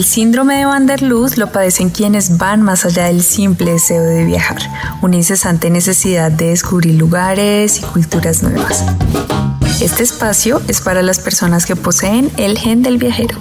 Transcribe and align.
El 0.00 0.06
síndrome 0.06 0.56
de 0.56 0.64
Van 0.64 0.86
der 0.86 1.02
Luz 1.02 1.36
lo 1.36 1.52
padecen 1.52 1.90
quienes 1.90 2.38
van 2.38 2.62
más 2.62 2.86
allá 2.86 3.04
del 3.04 3.22
simple 3.22 3.72
deseo 3.72 4.02
de 4.02 4.24
viajar, 4.24 4.56
una 5.02 5.16
incesante 5.16 5.68
necesidad 5.68 6.32
de 6.32 6.46
descubrir 6.46 6.94
lugares 6.94 7.80
y 7.80 7.82
culturas 7.82 8.42
nuevas. 8.42 8.82
Este 9.82 10.02
espacio 10.02 10.62
es 10.68 10.80
para 10.80 11.02
las 11.02 11.20
personas 11.20 11.66
que 11.66 11.76
poseen 11.76 12.30
el 12.38 12.56
gen 12.56 12.82
del 12.82 12.96
viajero. 12.96 13.36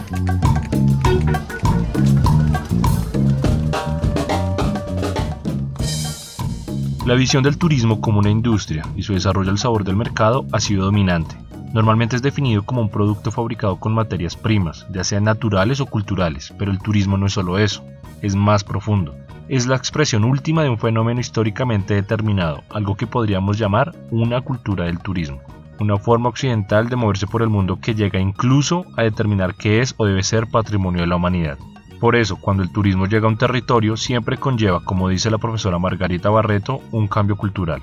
La 7.05 7.13
visión 7.13 7.41
del 7.41 7.57
turismo 7.57 8.01
como 8.01 8.19
una 8.19 8.31
industria 8.31 8.83
y 8.97 9.03
su 9.03 9.13
desarrollo 9.13 9.51
al 9.51 9.59
sabor 9.59 9.85
del 9.85 9.95
mercado 9.95 10.45
ha 10.51 10.59
sido 10.59 10.83
dominante. 10.83 11.37
Normalmente 11.73 12.15
es 12.15 12.23
definido 12.23 12.63
como 12.63 12.81
un 12.81 12.89
producto 12.89 13.29
fabricado 13.29 13.75
con 13.79 13.93
materias 13.93 14.35
primas, 14.35 14.87
ya 14.89 15.03
sean 15.03 15.25
naturales 15.25 15.79
o 15.79 15.85
culturales, 15.85 16.51
pero 16.57 16.71
el 16.71 16.79
turismo 16.79 17.15
no 17.15 17.27
es 17.27 17.33
solo 17.33 17.59
eso, 17.59 17.83
es 18.21 18.35
más 18.35 18.63
profundo. 18.63 19.15
Es 19.47 19.67
la 19.67 19.75
expresión 19.75 20.23
última 20.23 20.63
de 20.63 20.69
un 20.69 20.79
fenómeno 20.79 21.19
históricamente 21.19 21.93
determinado, 21.93 22.63
algo 22.71 22.95
que 22.95 23.05
podríamos 23.05 23.59
llamar 23.59 23.93
una 24.09 24.41
cultura 24.41 24.85
del 24.85 24.99
turismo, 24.99 25.41
una 25.79 25.97
forma 25.97 26.29
occidental 26.29 26.89
de 26.89 26.95
moverse 26.95 27.27
por 27.27 27.43
el 27.43 27.49
mundo 27.49 27.79
que 27.79 27.93
llega 27.93 28.19
incluso 28.19 28.85
a 28.97 29.03
determinar 29.03 29.53
qué 29.53 29.81
es 29.81 29.93
o 29.97 30.05
debe 30.05 30.23
ser 30.23 30.47
patrimonio 30.47 31.01
de 31.01 31.07
la 31.07 31.17
humanidad. 31.17 31.59
Por 31.99 32.15
eso, 32.15 32.37
cuando 32.37 32.63
el 32.63 32.71
turismo 32.71 33.05
llega 33.05 33.27
a 33.27 33.29
un 33.29 33.37
territorio, 33.37 33.95
siempre 33.95 34.37
conlleva, 34.37 34.83
como 34.83 35.09
dice 35.09 35.29
la 35.29 35.37
profesora 35.37 35.77
Margarita 35.79 36.29
Barreto, 36.29 36.81
un 36.91 37.07
cambio 37.07 37.35
cultural. 37.35 37.81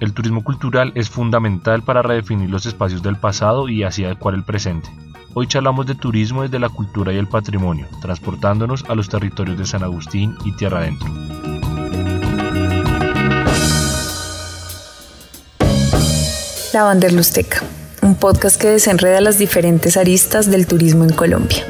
El 0.00 0.12
turismo 0.12 0.44
cultural 0.44 0.92
es 0.94 1.10
fundamental 1.10 1.82
para 1.82 2.02
redefinir 2.02 2.48
los 2.48 2.66
espacios 2.66 3.02
del 3.02 3.16
pasado 3.16 3.68
y 3.68 3.82
así 3.82 4.04
adecuar 4.04 4.34
el 4.34 4.44
presente. 4.44 4.88
Hoy 5.34 5.48
charlamos 5.48 5.86
de 5.86 5.96
turismo 5.96 6.42
desde 6.42 6.60
la 6.60 6.68
cultura 6.68 7.12
y 7.12 7.16
el 7.16 7.26
patrimonio, 7.26 7.86
transportándonos 8.00 8.84
a 8.88 8.94
los 8.94 9.08
territorios 9.08 9.58
de 9.58 9.66
San 9.66 9.82
Agustín 9.82 10.36
y 10.44 10.52
Tierra 10.52 10.78
Adentro. 10.78 11.08
La 16.72 16.84
Banderlusteca, 16.84 17.64
un 18.02 18.14
podcast 18.14 18.60
que 18.60 18.68
desenreda 18.68 19.20
las 19.20 19.38
diferentes 19.38 19.96
aristas 19.96 20.48
del 20.48 20.68
turismo 20.68 21.02
en 21.02 21.10
Colombia. 21.12 21.64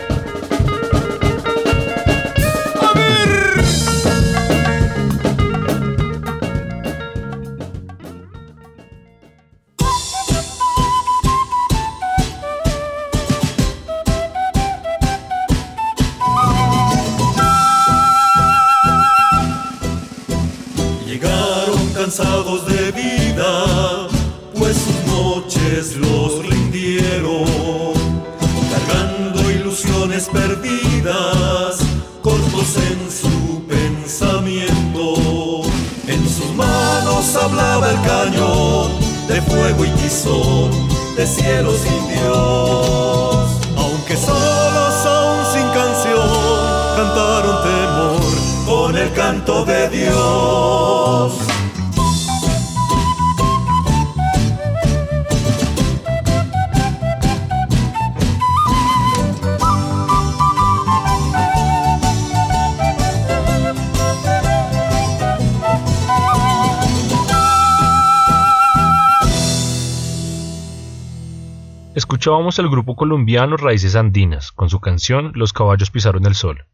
Escuchábamos 72.28 72.58
al 72.58 72.68
grupo 72.68 72.94
colombiano 72.94 73.56
Raíces 73.56 73.96
Andinas 73.96 74.52
con 74.52 74.68
su 74.68 74.80
canción 74.80 75.32
Los 75.34 75.54
caballos 75.54 75.90
pisaron 75.90 76.26
el 76.26 76.34
sol. 76.34 76.66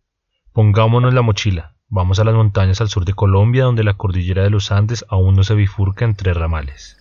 Pongámonos 0.53 1.15
la 1.15 1.23
mochila, 1.23 1.77
vamos 1.89 2.19
a 2.19 2.25
las 2.25 2.35
montañas 2.35 2.81
al 2.81 2.89
sur 2.89 3.05
de 3.05 3.15
Colombia 3.15 3.63
donde 3.63 3.85
la 3.85 3.95
cordillera 3.95 4.43
de 4.43 4.51
los 4.51 4.73
Andes 4.73 5.05
aún 5.09 5.37
no 5.37 5.45
se 5.45 5.55
bifurca 5.55 6.05
en 6.05 6.17
tres 6.17 6.37
ramales. 6.37 6.97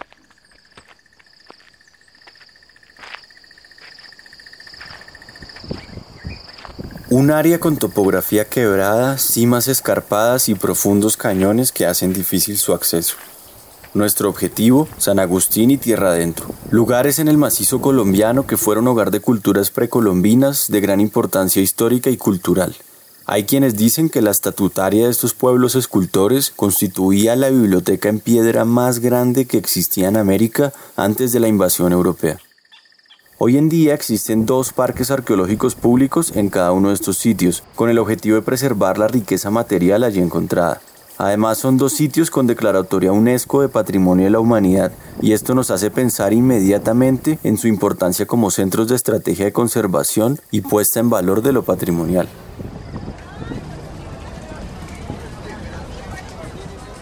Un 7.09 7.31
área 7.31 7.59
con 7.59 7.77
topografía 7.77 8.47
quebrada, 8.47 9.17
cimas 9.17 9.67
escarpadas 9.67 10.47
y 10.47 10.53
profundos 10.53 11.17
cañones 11.17 11.71
que 11.71 11.87
hacen 11.87 12.13
difícil 12.13 12.59
su 12.59 12.73
acceso. 12.73 13.15
Nuestro 13.93 14.27
objetivo, 14.27 14.87
San 14.97 15.19
Agustín 15.19 15.69
y 15.69 15.77
Tierra 15.77 16.09
Adentro. 16.09 16.47
Lugares 16.71 17.19
en 17.19 17.27
el 17.27 17.37
macizo 17.37 17.79
colombiano 17.79 18.47
que 18.47 18.57
fueron 18.57 18.87
hogar 18.87 19.11
de 19.11 19.19
culturas 19.19 19.69
precolombinas 19.69 20.67
de 20.71 20.81
gran 20.81 20.99
importancia 20.99 21.61
histórica 21.61 22.09
y 22.09 22.17
cultural. 22.17 22.75
Hay 23.27 23.43
quienes 23.43 23.77
dicen 23.77 24.09
que 24.09 24.23
la 24.23 24.31
estatutaria 24.31 25.05
de 25.05 25.11
estos 25.11 25.35
pueblos 25.35 25.75
escultores 25.75 26.49
constituía 26.49 27.35
la 27.35 27.49
biblioteca 27.49 28.09
en 28.09 28.19
piedra 28.19 28.65
más 28.65 28.97
grande 28.97 29.45
que 29.45 29.59
existía 29.59 30.07
en 30.07 30.17
América 30.17 30.73
antes 30.95 31.31
de 31.31 31.39
la 31.39 31.47
invasión 31.47 31.93
europea. 31.93 32.39
Hoy 33.37 33.57
en 33.57 33.69
día 33.69 33.93
existen 33.93 34.47
dos 34.47 34.73
parques 34.73 35.11
arqueológicos 35.11 35.75
públicos 35.75 36.31
en 36.35 36.49
cada 36.49 36.71
uno 36.71 36.89
de 36.89 36.95
estos 36.95 37.17
sitios, 37.17 37.63
con 37.75 37.91
el 37.91 37.99
objetivo 37.99 38.37
de 38.37 38.41
preservar 38.41 38.97
la 38.97 39.07
riqueza 39.07 39.51
material 39.51 40.03
allí 40.03 40.19
encontrada. 40.19 40.81
Además 41.17 41.59
son 41.59 41.77
dos 41.77 41.93
sitios 41.93 42.31
con 42.31 42.47
declaratoria 42.47 43.11
UNESCO 43.11 43.61
de 43.61 43.69
Patrimonio 43.69 44.25
de 44.25 44.31
la 44.31 44.39
Humanidad 44.39 44.91
y 45.21 45.33
esto 45.33 45.53
nos 45.53 45.69
hace 45.69 45.91
pensar 45.91 46.33
inmediatamente 46.33 47.37
en 47.43 47.57
su 47.57 47.67
importancia 47.67 48.25
como 48.25 48.49
centros 48.49 48.87
de 48.87 48.95
estrategia 48.95 49.45
de 49.45 49.53
conservación 49.53 50.39
y 50.49 50.61
puesta 50.61 50.99
en 50.99 51.09
valor 51.11 51.43
de 51.43 51.51
lo 51.51 51.63
patrimonial. 51.63 52.27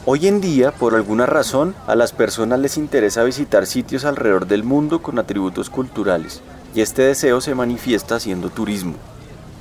Hoy 0.06 0.28
en 0.28 0.42
día, 0.42 0.72
por 0.72 0.96
alguna 0.96 1.26
razón, 1.26 1.74
a 1.88 1.96
las 1.96 2.12
personas 2.12 2.60
les 2.60 2.78
interesa 2.78 3.24
visitar 3.24 3.66
sitios 3.66 4.04
alrededor 4.04 4.48
del 4.48 4.64
mundo 4.64 5.02
con 5.02 5.20
atributos 5.20 5.70
culturales, 5.70 6.42
y 6.76 6.82
este 6.82 7.04
deseo 7.04 7.40
se 7.40 7.56
manifiesta 7.56 8.16
haciendo 8.16 8.50
turismo. 8.50 8.96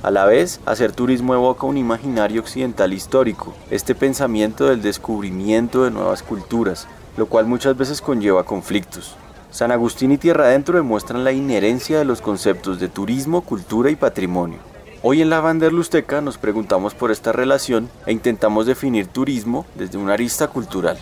A 0.03 0.09
la 0.09 0.25
vez, 0.25 0.59
hacer 0.65 0.93
turismo 0.93 1.35
evoca 1.35 1.67
un 1.67 1.77
imaginario 1.77 2.41
occidental 2.41 2.91
histórico, 2.91 3.53
este 3.69 3.93
pensamiento 3.93 4.65
del 4.65 4.81
descubrimiento 4.81 5.83
de 5.83 5.91
nuevas 5.91 6.23
culturas, 6.23 6.87
lo 7.17 7.27
cual 7.27 7.45
muchas 7.45 7.77
veces 7.77 8.01
conlleva 8.01 8.43
conflictos. 8.43 9.15
San 9.51 9.71
Agustín 9.71 10.11
y 10.11 10.17
Tierra 10.17 10.45
Adentro 10.45 10.77
demuestran 10.77 11.23
la 11.23 11.33
inherencia 11.33 11.99
de 11.99 12.05
los 12.05 12.19
conceptos 12.19 12.79
de 12.79 12.87
turismo, 12.87 13.41
cultura 13.41 13.91
y 13.91 13.95
patrimonio. 13.95 14.57
Hoy 15.03 15.21
en 15.21 15.29
la 15.29 15.39
Vanderlusteca 15.39 16.19
nos 16.19 16.39
preguntamos 16.39 16.95
por 16.95 17.11
esta 17.11 17.31
relación 17.31 17.87
e 18.07 18.11
intentamos 18.11 18.65
definir 18.65 19.05
turismo 19.05 19.67
desde 19.75 19.99
una 19.99 20.13
arista 20.13 20.47
cultural. 20.47 20.97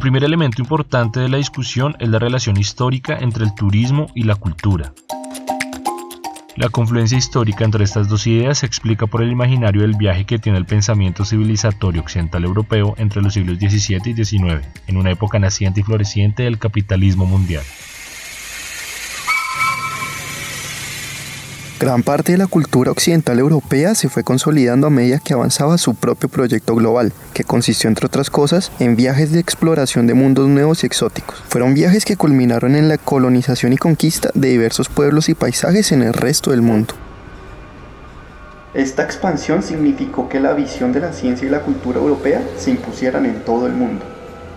Primer 0.00 0.24
elemento 0.24 0.62
importante 0.62 1.20
de 1.20 1.28
la 1.28 1.36
discusión 1.36 1.94
es 2.00 2.08
la 2.08 2.18
relación 2.18 2.56
histórica 2.56 3.18
entre 3.20 3.44
el 3.44 3.54
turismo 3.54 4.06
y 4.14 4.24
la 4.24 4.34
cultura. 4.34 4.92
La 6.56 6.68
confluencia 6.70 7.16
histórica 7.16 7.64
entre 7.64 7.84
estas 7.84 8.08
dos 8.08 8.26
ideas 8.26 8.58
se 8.58 8.66
explica 8.66 9.06
por 9.06 9.22
el 9.22 9.30
imaginario 9.30 9.82
del 9.82 9.94
viaje 9.94 10.24
que 10.24 10.38
tiene 10.38 10.58
el 10.58 10.66
pensamiento 10.66 11.24
civilizatorio 11.24 12.00
occidental 12.00 12.44
europeo 12.44 12.94
entre 12.98 13.22
los 13.22 13.34
siglos 13.34 13.58
XVII 13.58 14.10
y 14.10 14.24
XIX, 14.24 14.66
en 14.86 14.96
una 14.96 15.10
época 15.10 15.38
naciente 15.38 15.80
y 15.80 15.84
floreciente 15.84 16.42
del 16.44 16.58
capitalismo 16.58 17.26
mundial. 17.26 17.62
Gran 21.80 22.02
parte 22.02 22.32
de 22.32 22.36
la 22.36 22.46
cultura 22.46 22.90
occidental 22.90 23.38
europea 23.38 23.94
se 23.94 24.10
fue 24.10 24.22
consolidando 24.22 24.86
a 24.86 24.90
medida 24.90 25.18
que 25.18 25.32
avanzaba 25.32 25.78
su 25.78 25.94
propio 25.94 26.28
proyecto 26.28 26.74
global, 26.74 27.14
que 27.32 27.42
consistió 27.42 27.88
entre 27.88 28.04
otras 28.04 28.28
cosas 28.28 28.70
en 28.80 28.96
viajes 28.96 29.32
de 29.32 29.40
exploración 29.40 30.06
de 30.06 30.12
mundos 30.12 30.46
nuevos 30.46 30.82
y 30.82 30.86
exóticos. 30.86 31.42
Fueron 31.48 31.72
viajes 31.72 32.04
que 32.04 32.18
culminaron 32.18 32.76
en 32.76 32.88
la 32.88 32.98
colonización 32.98 33.72
y 33.72 33.78
conquista 33.78 34.28
de 34.34 34.48
diversos 34.48 34.90
pueblos 34.90 35.30
y 35.30 35.34
paisajes 35.34 35.90
en 35.90 36.02
el 36.02 36.12
resto 36.12 36.50
del 36.50 36.60
mundo. 36.60 36.92
Esta 38.74 39.02
expansión 39.02 39.62
significó 39.62 40.28
que 40.28 40.38
la 40.38 40.52
visión 40.52 40.92
de 40.92 41.00
la 41.00 41.14
ciencia 41.14 41.48
y 41.48 41.50
la 41.50 41.62
cultura 41.62 41.98
europea 41.98 42.42
se 42.58 42.72
impusieran 42.72 43.24
en 43.24 43.42
todo 43.42 43.66
el 43.66 43.72
mundo. 43.72 44.04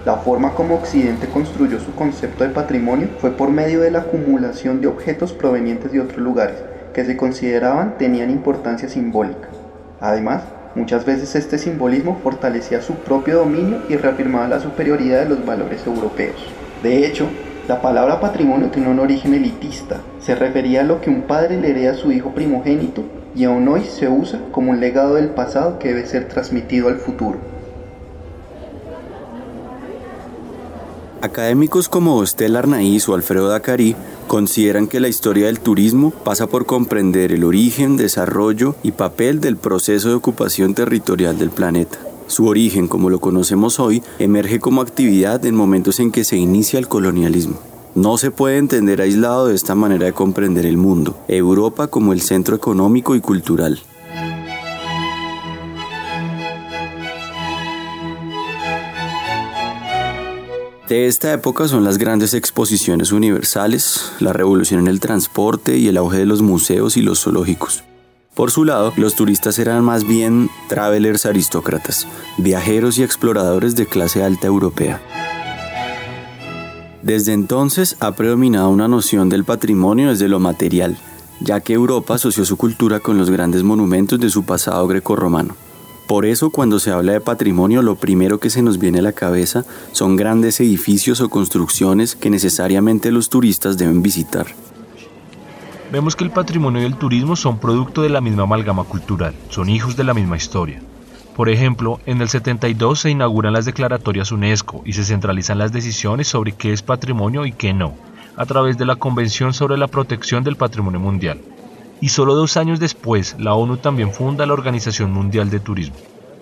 La 0.04 0.18
forma 0.18 0.54
como 0.56 0.76
Occidente 0.76 1.30
construyó 1.30 1.80
su 1.80 1.96
concepto 1.96 2.44
de 2.44 2.50
patrimonio 2.50 3.08
fue 3.22 3.32
por 3.32 3.50
medio 3.50 3.80
de 3.80 3.92
la 3.92 4.00
acumulación 4.00 4.82
de 4.82 4.88
objetos 4.88 5.32
provenientes 5.32 5.94
de 5.94 6.02
otros 6.02 6.20
lugares, 6.20 6.58
que 6.94 7.06
se 7.06 7.18
consideraban 7.18 7.98
tenían 7.98 8.30
importancia 8.30 8.88
simbólica. 8.88 9.50
Además, 10.00 10.44
muchas 10.76 11.06
veces 11.06 11.36
este 11.36 11.58
simbolismo 11.58 12.20
fortalecía 12.24 12.82
su 12.82 12.94
propio 12.96 13.40
dominio 13.40 13.82
y 13.90 13.96
reafirmaba 13.96 14.48
la 14.48 14.60
superioridad 14.60 15.24
de 15.24 15.30
los 15.30 15.46
valores 15.46 15.86
europeos. 15.88 16.36
De 16.82 17.06
hecho, 17.06 17.28
la 17.68 17.82
palabra 17.82 18.20
patrimonio 18.20 18.70
tiene 18.70 18.90
un 18.90 19.00
origen 19.00 19.34
elitista. 19.34 20.02
Se 20.20 20.36
refería 20.36 20.82
a 20.82 20.84
lo 20.84 21.00
que 21.00 21.10
un 21.10 21.22
padre 21.22 21.60
le 21.60 21.70
hereda 21.70 21.92
a 21.92 21.96
su 21.96 22.12
hijo 22.12 22.32
primogénito 22.32 23.04
y 23.36 23.46
aún 23.46 23.68
hoy 23.68 23.86
se 23.86 24.10
usa 24.10 24.40
como 24.52 24.72
un 24.72 24.80
legado 24.80 25.16
del 25.16 25.30
pasado 25.30 25.80
que 25.80 25.90
debe 25.90 26.06
ser 26.06 26.28
transmitido 26.28 26.90
al 26.90 26.98
futuro. 26.98 27.38
Académicos 31.22 31.88
como 31.88 32.22
Estela 32.22 32.60
Arnaiz 32.60 33.08
o 33.08 33.16
Alfredo 33.16 33.48
Dacari 33.48 33.96
consideran 34.34 34.88
que 34.88 35.00
la 35.00 35.10
historia 35.10 35.46
del 35.46 35.60
turismo 35.60 36.10
pasa 36.10 36.48
por 36.48 36.66
comprender 36.66 37.32
el 37.32 37.44
origen, 37.44 37.98
desarrollo 37.98 38.76
y 38.82 38.94
papel 38.94 39.40
del 39.40 39.58
proceso 39.58 40.10
de 40.10 40.16
ocupación 40.16 40.74
territorial 40.74 41.38
del 41.38 41.52
planeta. 41.52 42.00
Su 42.26 42.48
origen, 42.48 42.88
como 42.88 43.12
lo 43.12 43.20
conocemos 43.20 43.80
hoy, 43.80 44.02
emerge 44.18 44.60
como 44.60 44.82
actividad 44.82 45.46
en 45.46 45.54
momentos 45.54 46.00
en 46.00 46.12
que 46.12 46.24
se 46.24 46.36
inicia 46.36 46.80
el 46.80 46.88
colonialismo. 46.88 47.60
No 47.94 48.18
se 48.18 48.32
puede 48.32 48.58
entender 48.58 49.02
aislado 49.02 49.50
de 49.50 49.54
esta 49.54 49.76
manera 49.76 50.08
de 50.08 50.14
comprender 50.14 50.66
el 50.66 50.78
mundo, 50.78 51.16
Europa 51.28 51.86
como 51.86 52.12
el 52.12 52.22
centro 52.22 52.56
económico 52.56 53.14
y 53.16 53.22
cultural. 53.22 53.84
De 60.88 61.08
esta 61.08 61.32
época 61.32 61.70
son 61.70 61.86
las 61.86 61.98
grandes 61.98 62.34
exposiciones 62.34 63.14
universales, 63.14 64.12
la 64.20 64.34
revolución 64.34 64.82
en 64.82 64.88
el 64.88 65.00
transporte 65.00 65.78
y 65.78 65.88
el 65.88 65.96
auge 65.96 66.18
de 66.18 66.26
los 66.26 66.42
museos 66.42 66.98
y 66.98 67.02
los 67.02 67.22
zoológicos. 67.22 67.86
Por 68.36 68.52
su 68.52 68.66
lado, 68.66 68.92
los 68.98 69.16
turistas 69.16 69.60
eran 69.60 69.86
más 69.86 70.06
bien 70.06 70.50
travelers 70.68 71.26
aristócratas, 71.26 72.06
viajeros 72.38 72.98
y 72.98 73.04
exploradores 73.04 73.78
de 73.78 73.86
clase 73.86 74.24
alta 74.24 74.48
europea. 74.48 75.02
Desde 77.02 77.32
entonces 77.32 77.96
ha 78.02 78.12
predominado 78.14 78.70
una 78.70 78.90
noción 78.90 79.30
del 79.30 79.46
patrimonio 79.46 80.10
desde 80.10 80.28
lo 80.28 80.40
material, 80.40 80.98
ya 81.40 81.62
que 81.62 81.74
Europa 81.74 82.16
asoció 82.16 82.44
su 82.44 82.58
cultura 82.58 83.00
con 83.00 83.18
los 83.18 83.30
grandes 83.30 83.64
monumentos 83.64 84.20
de 84.20 84.30
su 84.30 84.44
pasado 84.44 84.86
grecorromano. 84.88 85.56
Por 86.08 86.26
eso 86.26 86.50
cuando 86.50 86.80
se 86.80 86.92
habla 86.92 87.14
de 87.14 87.22
patrimonio 87.22 87.82
lo 87.82 87.96
primero 87.96 88.40
que 88.40 88.50
se 88.50 88.62
nos 88.62 88.78
viene 88.78 89.00
a 89.00 89.04
la 89.04 89.14
cabeza 89.14 89.64
son 89.94 90.16
grandes 90.18 90.60
edificios 90.60 91.22
o 91.22 91.30
construcciones 91.30 92.16
que 92.16 92.30
necesariamente 92.30 93.12
los 93.12 93.30
turistas 93.30 93.78
deben 93.78 94.02
visitar. 94.02 94.48
Vemos 95.92 96.16
que 96.16 96.24
el 96.24 96.32
patrimonio 96.32 96.82
y 96.82 96.86
el 96.86 96.98
turismo 96.98 97.36
son 97.36 97.60
producto 97.60 98.02
de 98.02 98.10
la 98.10 98.20
misma 98.20 98.44
amalgama 98.44 98.84
cultural, 98.84 99.34
son 99.50 99.70
hijos 99.70 99.96
de 99.96 100.04
la 100.04 100.14
misma 100.14 100.36
historia. 100.36 100.82
Por 101.36 101.50
ejemplo, 101.50 102.00
en 102.06 102.22
el 102.22 102.30
72 102.30 103.00
se 103.00 103.10
inauguran 103.10 103.54
las 103.54 103.66
declaratorias 103.66 104.32
UNESCO 104.32 104.82
y 104.86 104.94
se 104.94 105.06
centralizan 105.06 105.58
las 105.58 105.72
decisiones 105.72 106.28
sobre 106.28 106.52
qué 106.52 106.74
es 106.74 106.82
patrimonio 106.82 107.46
y 107.46 107.54
qué 107.54 107.74
no, 107.74 107.94
a 108.36 108.46
través 108.46 108.78
de 108.78 108.86
la 108.86 108.98
Convención 108.98 109.54
sobre 109.54 109.78
la 109.78 109.88
Protección 109.88 110.44
del 110.44 110.58
Patrimonio 110.58 111.00
Mundial, 111.00 111.40
y 112.04 112.10
solo 112.10 112.36
dos 112.36 112.58
años 112.58 112.82
después 112.82 113.38
la 113.40 113.54
ONU 113.54 113.78
también 113.78 114.12
funda 114.12 114.46
la 114.46 114.52
Organización 114.52 115.14
Mundial 115.14 115.50
de 115.50 115.62
Turismo. 115.62 115.96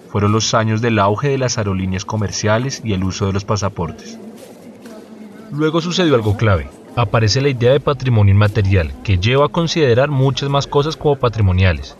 Fueron 0.09 0.31
los 0.31 0.55
años 0.55 0.81
del 0.81 0.97
auge 0.97 1.29
de 1.29 1.37
las 1.37 1.59
aerolíneas 1.59 2.03
comerciales 2.03 2.81
y 2.83 2.93
el 2.93 3.03
uso 3.03 3.27
de 3.27 3.33
los 3.33 3.45
pasaportes. 3.45 4.17
Luego 5.51 5.79
sucedió 5.79 6.15
algo 6.15 6.35
clave. 6.35 6.67
Aparece 6.95 7.41
la 7.41 7.49
idea 7.49 7.73
de 7.73 7.79
patrimonio 7.79 8.33
inmaterial, 8.33 8.91
que 9.03 9.19
lleva 9.19 9.45
a 9.45 9.49
considerar 9.49 10.09
muchas 10.09 10.49
más 10.49 10.65
cosas 10.65 10.97
como 10.97 11.17
patrimoniales. 11.17 11.95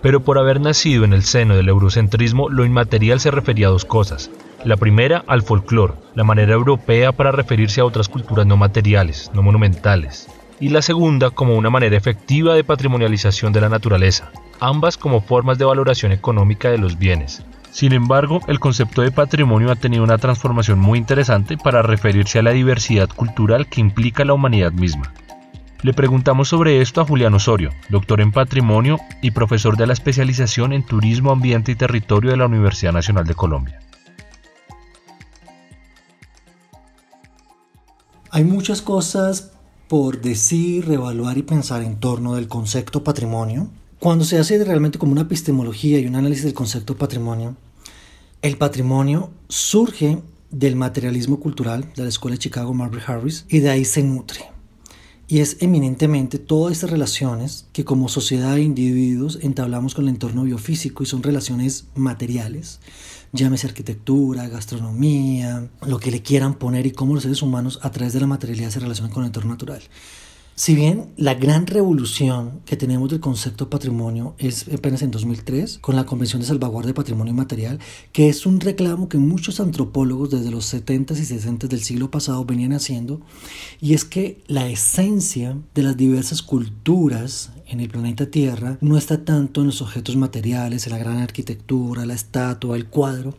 Pero 0.00 0.20
por 0.20 0.38
haber 0.38 0.62
nacido 0.62 1.04
en 1.04 1.12
el 1.12 1.22
seno 1.22 1.54
del 1.54 1.68
eurocentrismo, 1.68 2.48
lo 2.48 2.64
inmaterial 2.64 3.20
se 3.20 3.30
refería 3.30 3.66
a 3.66 3.72
dos 3.72 3.84
cosas. 3.84 4.30
La 4.64 4.78
primera, 4.78 5.22
al 5.26 5.42
folclore, 5.42 5.96
la 6.14 6.24
manera 6.24 6.54
europea 6.54 7.12
para 7.12 7.30
referirse 7.30 7.82
a 7.82 7.84
otras 7.84 8.08
culturas 8.08 8.46
no 8.46 8.56
materiales, 8.56 9.30
no 9.34 9.42
monumentales 9.42 10.30
y 10.62 10.68
la 10.68 10.80
segunda 10.80 11.30
como 11.30 11.56
una 11.56 11.70
manera 11.70 11.96
efectiva 11.96 12.54
de 12.54 12.62
patrimonialización 12.62 13.52
de 13.52 13.60
la 13.60 13.68
naturaleza, 13.68 14.30
ambas 14.60 14.96
como 14.96 15.20
formas 15.20 15.58
de 15.58 15.64
valoración 15.64 16.12
económica 16.12 16.70
de 16.70 16.78
los 16.78 17.00
bienes. 17.00 17.44
Sin 17.72 17.92
embargo, 17.92 18.38
el 18.46 18.60
concepto 18.60 19.02
de 19.02 19.10
patrimonio 19.10 19.72
ha 19.72 19.74
tenido 19.74 20.04
una 20.04 20.18
transformación 20.18 20.78
muy 20.78 21.00
interesante 21.00 21.58
para 21.58 21.82
referirse 21.82 22.38
a 22.38 22.42
la 22.44 22.52
diversidad 22.52 23.08
cultural 23.08 23.66
que 23.66 23.80
implica 23.80 24.24
la 24.24 24.34
humanidad 24.34 24.70
misma. 24.70 25.12
Le 25.82 25.94
preguntamos 25.94 26.50
sobre 26.50 26.80
esto 26.80 27.00
a 27.00 27.06
Julián 27.06 27.34
Osorio, 27.34 27.70
doctor 27.88 28.20
en 28.20 28.30
patrimonio 28.30 29.00
y 29.20 29.32
profesor 29.32 29.76
de 29.76 29.88
la 29.88 29.94
especialización 29.94 30.72
en 30.72 30.86
turismo, 30.86 31.32
ambiente 31.32 31.72
y 31.72 31.74
territorio 31.74 32.30
de 32.30 32.36
la 32.36 32.46
Universidad 32.46 32.92
Nacional 32.92 33.26
de 33.26 33.34
Colombia. 33.34 33.80
Hay 38.30 38.44
muchas 38.44 38.80
cosas 38.80 39.51
por 39.92 40.22
decir, 40.22 40.86
reevaluar 40.86 41.36
y 41.36 41.42
pensar 41.42 41.82
en 41.82 42.00
torno 42.00 42.34
del 42.34 42.48
concepto 42.48 43.04
patrimonio. 43.04 43.68
Cuando 44.00 44.24
se 44.24 44.38
hace 44.38 44.64
realmente 44.64 44.98
como 44.98 45.12
una 45.12 45.20
epistemología 45.20 45.98
y 45.98 46.06
un 46.06 46.16
análisis 46.16 46.44
del 46.44 46.54
concepto 46.54 46.96
patrimonio, 46.96 47.56
el 48.40 48.56
patrimonio 48.56 49.32
surge 49.50 50.22
del 50.50 50.76
materialismo 50.76 51.38
cultural 51.38 51.92
de 51.94 52.04
la 52.04 52.08
Escuela 52.08 52.36
de 52.36 52.38
Chicago 52.38 52.72
Marbury 52.72 53.02
Harris 53.06 53.44
y 53.50 53.58
de 53.58 53.68
ahí 53.68 53.84
se 53.84 54.02
nutre. 54.02 54.46
Y 55.28 55.40
es 55.40 55.58
eminentemente 55.60 56.38
todas 56.38 56.72
estas 56.72 56.88
relaciones 56.88 57.66
que 57.74 57.84
como 57.84 58.08
sociedad 58.08 58.56
e 58.56 58.62
individuos 58.62 59.40
entablamos 59.42 59.94
con 59.94 60.04
el 60.04 60.14
entorno 60.14 60.44
biofísico 60.44 61.02
y 61.02 61.06
son 61.06 61.22
relaciones 61.22 61.84
materiales, 61.94 62.80
llámese 63.32 63.66
arquitectura, 63.66 64.48
gastronomía, 64.48 65.68
lo 65.86 65.98
que 65.98 66.10
le 66.10 66.22
quieran 66.22 66.54
poner 66.54 66.86
y 66.86 66.92
cómo 66.92 67.14
los 67.14 67.22
seres 67.22 67.42
humanos 67.42 67.80
a 67.82 67.90
través 67.90 68.12
de 68.12 68.20
la 68.20 68.26
materialidad 68.26 68.70
se 68.70 68.80
relacionan 68.80 69.12
con 69.12 69.22
el 69.22 69.28
entorno 69.28 69.50
natural. 69.50 69.82
Si 70.54 70.74
bien 70.74 71.14
la 71.16 71.32
gran 71.32 71.66
revolución 71.66 72.60
que 72.66 72.76
tenemos 72.76 73.08
del 73.08 73.20
concepto 73.20 73.70
patrimonio 73.70 74.34
es 74.36 74.68
apenas 74.68 75.00
en 75.00 75.10
2003, 75.10 75.78
con 75.78 75.96
la 75.96 76.04
Convención 76.04 76.42
de 76.42 76.46
Salvaguardia 76.46 76.88
de 76.88 76.94
Patrimonio 76.94 77.32
Inmaterial, 77.32 77.78
que 78.12 78.28
es 78.28 78.44
un 78.44 78.60
reclamo 78.60 79.08
que 79.08 79.16
muchos 79.16 79.60
antropólogos 79.60 80.30
desde 80.30 80.50
los 80.50 80.72
70s 80.72 81.18
y 81.18 81.34
60s 81.34 81.68
del 81.68 81.82
siglo 81.82 82.10
pasado 82.10 82.44
venían 82.44 82.74
haciendo, 82.74 83.22
y 83.80 83.94
es 83.94 84.04
que 84.04 84.44
la 84.46 84.68
esencia 84.68 85.56
de 85.74 85.82
las 85.82 85.96
diversas 85.96 86.42
culturas 86.42 87.50
en 87.66 87.80
el 87.80 87.88
planeta 87.88 88.26
Tierra 88.26 88.76
no 88.82 88.98
está 88.98 89.24
tanto 89.24 89.62
en 89.62 89.68
los 89.68 89.80
objetos 89.80 90.16
materiales, 90.16 90.86
en 90.86 90.92
la 90.92 90.98
gran 90.98 91.16
arquitectura, 91.16 92.04
la 92.04 92.12
estatua, 92.12 92.76
el 92.76 92.86
cuadro, 92.86 93.34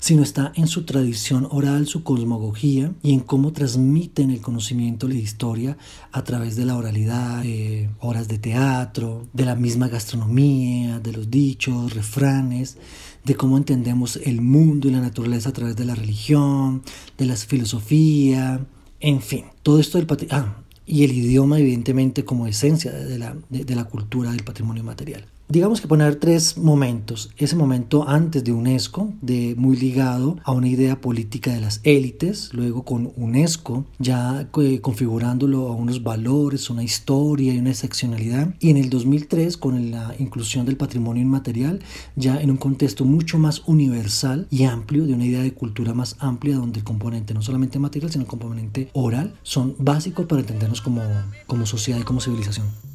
sino 0.00 0.22
está 0.22 0.52
en 0.54 0.68
su 0.68 0.84
tradición 0.84 1.48
oral, 1.50 1.86
su 1.86 2.02
cosmología 2.02 2.92
y 3.02 3.14
en 3.14 3.20
cómo 3.20 3.52
transmiten 3.52 4.30
el 4.30 4.42
conocimiento 4.42 5.08
de 5.08 5.14
la 5.14 5.20
historia 5.20 5.78
a 6.12 6.22
través 6.22 6.56
de 6.56 6.57
la 6.64 6.76
oralidad, 6.76 7.42
eh, 7.44 7.90
horas 8.00 8.28
de 8.28 8.38
teatro, 8.38 9.26
de 9.32 9.44
la 9.44 9.54
misma 9.54 9.88
gastronomía, 9.88 11.00
de 11.00 11.12
los 11.12 11.30
dichos, 11.30 11.94
refranes, 11.94 12.76
de 13.24 13.34
cómo 13.34 13.56
entendemos 13.56 14.16
el 14.16 14.40
mundo 14.40 14.88
y 14.88 14.92
la 14.92 15.00
naturaleza 15.00 15.50
a 15.50 15.52
través 15.52 15.76
de 15.76 15.84
la 15.84 15.94
religión, 15.94 16.82
de 17.16 17.26
la 17.26 17.36
filosofía, 17.36 18.66
en 19.00 19.20
fin, 19.20 19.44
todo 19.62 19.78
esto 19.80 19.98
del 19.98 20.06
patrimonio. 20.06 20.44
Ah, 20.46 20.62
y 20.86 21.04
el 21.04 21.12
idioma 21.12 21.58
evidentemente 21.58 22.24
como 22.24 22.46
esencia 22.46 22.90
de 22.90 23.18
la, 23.18 23.36
de 23.50 23.74
la 23.74 23.84
cultura 23.84 24.30
del 24.30 24.42
patrimonio 24.42 24.82
material 24.82 25.26
digamos 25.48 25.80
que 25.80 25.88
poner 25.88 26.16
tres 26.16 26.58
momentos. 26.58 27.30
Ese 27.36 27.56
momento 27.56 28.08
antes 28.08 28.44
de 28.44 28.52
UNESCO, 28.52 29.12
de 29.22 29.54
muy 29.56 29.76
ligado 29.76 30.36
a 30.44 30.52
una 30.52 30.68
idea 30.68 31.00
política 31.00 31.52
de 31.52 31.60
las 31.60 31.80
élites, 31.84 32.50
luego 32.52 32.84
con 32.84 33.12
UNESCO 33.16 33.86
ya 33.98 34.48
eh, 34.60 34.80
configurándolo 34.80 35.68
a 35.68 35.72
unos 35.74 36.02
valores, 36.02 36.68
una 36.70 36.82
historia 36.82 37.54
y 37.54 37.58
una 37.58 37.70
excepcionalidad, 37.70 38.54
y 38.60 38.70
en 38.70 38.76
el 38.76 38.90
2003 38.90 39.56
con 39.56 39.90
la 39.90 40.14
inclusión 40.18 40.66
del 40.66 40.76
patrimonio 40.76 41.22
inmaterial, 41.22 41.80
ya 42.16 42.40
en 42.40 42.50
un 42.50 42.56
contexto 42.56 43.04
mucho 43.04 43.38
más 43.38 43.62
universal 43.66 44.46
y 44.50 44.64
amplio, 44.64 45.06
de 45.06 45.14
una 45.14 45.24
idea 45.24 45.42
de 45.42 45.54
cultura 45.54 45.94
más 45.94 46.16
amplia, 46.18 46.56
donde 46.56 46.80
el 46.80 46.84
componente 46.84 47.34
no 47.34 47.42
solamente 47.42 47.78
material, 47.78 48.10
sino 48.10 48.24
el 48.24 48.28
componente 48.28 48.90
oral, 48.92 49.34
son 49.42 49.74
básicos 49.78 50.26
para 50.26 50.40
entendernos 50.40 50.82
como, 50.82 51.02
como 51.46 51.66
sociedad 51.66 52.00
y 52.00 52.04
como 52.04 52.20
civilización. 52.20 52.87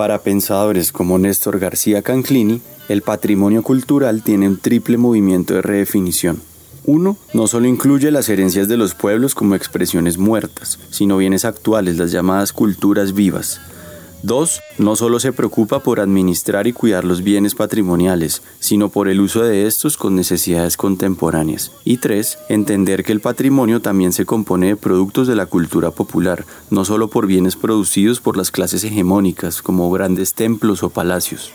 Para 0.00 0.22
pensadores 0.22 0.92
como 0.92 1.18
Néstor 1.18 1.58
García 1.58 2.00
Canclini, 2.00 2.62
el 2.88 3.02
patrimonio 3.02 3.62
cultural 3.62 4.22
tiene 4.22 4.48
un 4.48 4.56
triple 4.56 4.96
movimiento 4.96 5.52
de 5.52 5.60
redefinición. 5.60 6.40
Uno, 6.86 7.18
no 7.34 7.46
solo 7.46 7.66
incluye 7.66 8.10
las 8.10 8.30
herencias 8.30 8.66
de 8.66 8.78
los 8.78 8.94
pueblos 8.94 9.34
como 9.34 9.56
expresiones 9.56 10.16
muertas, 10.16 10.78
sino 10.88 11.18
bienes 11.18 11.44
actuales, 11.44 11.98
las 11.98 12.12
llamadas 12.12 12.54
culturas 12.54 13.12
vivas. 13.12 13.60
Dos, 14.22 14.60
no 14.76 14.96
solo 14.96 15.18
se 15.18 15.32
preocupa 15.32 15.80
por 15.80 15.98
administrar 15.98 16.66
y 16.66 16.74
cuidar 16.74 17.04
los 17.04 17.22
bienes 17.22 17.54
patrimoniales, 17.54 18.42
sino 18.58 18.90
por 18.90 19.08
el 19.08 19.18
uso 19.18 19.42
de 19.42 19.66
estos 19.66 19.96
con 19.96 20.14
necesidades 20.14 20.76
contemporáneas. 20.76 21.72
Y 21.84 21.96
tres, 21.96 22.38
entender 22.50 23.02
que 23.02 23.12
el 23.12 23.20
patrimonio 23.20 23.80
también 23.80 24.12
se 24.12 24.26
compone 24.26 24.66
de 24.68 24.76
productos 24.76 25.26
de 25.26 25.36
la 25.36 25.46
cultura 25.46 25.90
popular, 25.90 26.44
no 26.68 26.84
solo 26.84 27.08
por 27.08 27.26
bienes 27.26 27.56
producidos 27.56 28.20
por 28.20 28.36
las 28.36 28.50
clases 28.50 28.84
hegemónicas, 28.84 29.62
como 29.62 29.90
grandes 29.90 30.34
templos 30.34 30.82
o 30.82 30.90
palacios. 30.90 31.52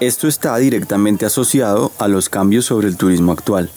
Esto 0.00 0.28
está 0.28 0.56
directamente 0.58 1.26
asociado 1.26 1.92
a 1.98 2.08
los 2.08 2.28
cambios 2.28 2.64
sobre 2.64 2.88
el 2.88 2.96
turismo 2.96 3.32
actual. 3.32 3.70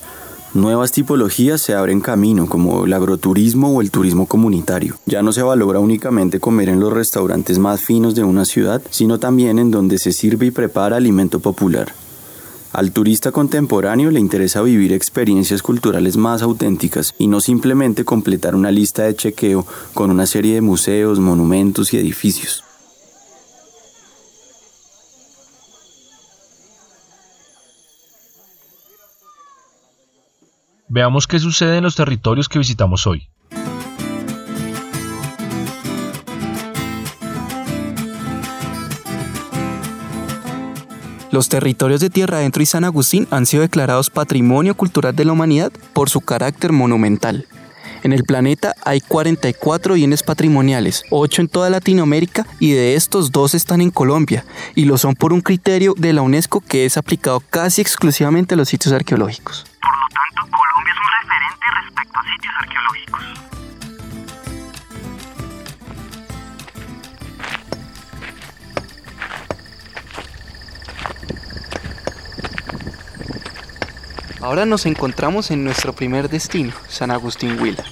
Nuevas 0.53 0.91
tipologías 0.91 1.61
se 1.61 1.75
abren 1.75 2.01
camino, 2.01 2.45
como 2.45 2.83
el 2.83 2.91
agroturismo 2.91 3.69
o 3.69 3.81
el 3.81 3.89
turismo 3.89 4.25
comunitario. 4.25 4.97
Ya 5.05 5.21
no 5.21 5.31
se 5.31 5.41
valora 5.41 5.79
únicamente 5.79 6.41
comer 6.41 6.67
en 6.67 6.81
los 6.81 6.91
restaurantes 6.91 7.57
más 7.57 7.79
finos 7.79 8.15
de 8.15 8.25
una 8.25 8.43
ciudad, 8.43 8.81
sino 8.89 9.17
también 9.17 9.59
en 9.59 9.71
donde 9.71 9.97
se 9.97 10.11
sirve 10.11 10.47
y 10.47 10.51
prepara 10.51 10.97
alimento 10.97 11.39
popular. 11.39 11.93
Al 12.73 12.91
turista 12.91 13.31
contemporáneo 13.31 14.11
le 14.11 14.19
interesa 14.19 14.61
vivir 14.61 14.91
experiencias 14.91 15.61
culturales 15.61 16.17
más 16.17 16.41
auténticas 16.41 17.13
y 17.17 17.27
no 17.27 17.39
simplemente 17.39 18.03
completar 18.03 18.53
una 18.53 18.71
lista 18.71 19.03
de 19.03 19.15
chequeo 19.15 19.65
con 19.93 20.11
una 20.11 20.25
serie 20.25 20.55
de 20.55 20.61
museos, 20.61 21.21
monumentos 21.21 21.93
y 21.93 21.97
edificios. 21.97 22.65
Veamos 30.93 31.25
qué 31.25 31.39
sucede 31.39 31.77
en 31.77 31.83
los 31.85 31.95
territorios 31.95 32.49
que 32.49 32.59
visitamos 32.59 33.07
hoy. 33.07 33.29
Los 41.31 41.47
territorios 41.47 42.01
de 42.01 42.09
Tierra 42.09 42.39
Adentro 42.39 42.61
y 42.61 42.65
San 42.65 42.83
Agustín 42.83 43.25
han 43.31 43.45
sido 43.45 43.61
declarados 43.61 44.09
Patrimonio 44.09 44.75
Cultural 44.75 45.15
de 45.15 45.23
la 45.23 45.31
Humanidad 45.31 45.71
por 45.93 46.09
su 46.09 46.19
carácter 46.19 46.73
monumental. 46.73 47.47
En 48.03 48.11
el 48.11 48.25
planeta 48.25 48.75
hay 48.83 48.99
44 48.99 49.93
bienes 49.93 50.23
patrimoniales, 50.23 51.05
8 51.09 51.43
en 51.43 51.47
toda 51.47 51.69
Latinoamérica 51.69 52.45
y 52.59 52.71
de 52.71 52.95
estos 52.95 53.31
2 53.31 53.53
están 53.53 53.79
en 53.79 53.91
Colombia, 53.91 54.43
y 54.75 54.83
lo 54.83 54.97
son 54.97 55.15
por 55.15 55.31
un 55.31 55.39
criterio 55.39 55.93
de 55.97 56.11
la 56.11 56.21
UNESCO 56.21 56.59
que 56.59 56.83
es 56.83 56.97
aplicado 56.97 57.41
casi 57.49 57.79
exclusivamente 57.79 58.55
a 58.55 58.57
los 58.57 58.67
sitios 58.67 58.93
arqueológicos. 58.93 59.63
Ahora 74.41 74.65
nos 74.65 74.85
encontramos 74.85 75.51
en 75.51 75.63
nuestro 75.63 75.93
primer 75.93 76.27
destino, 76.27 76.73
San 76.89 77.11
Agustín 77.11 77.61
Huila. 77.61 77.85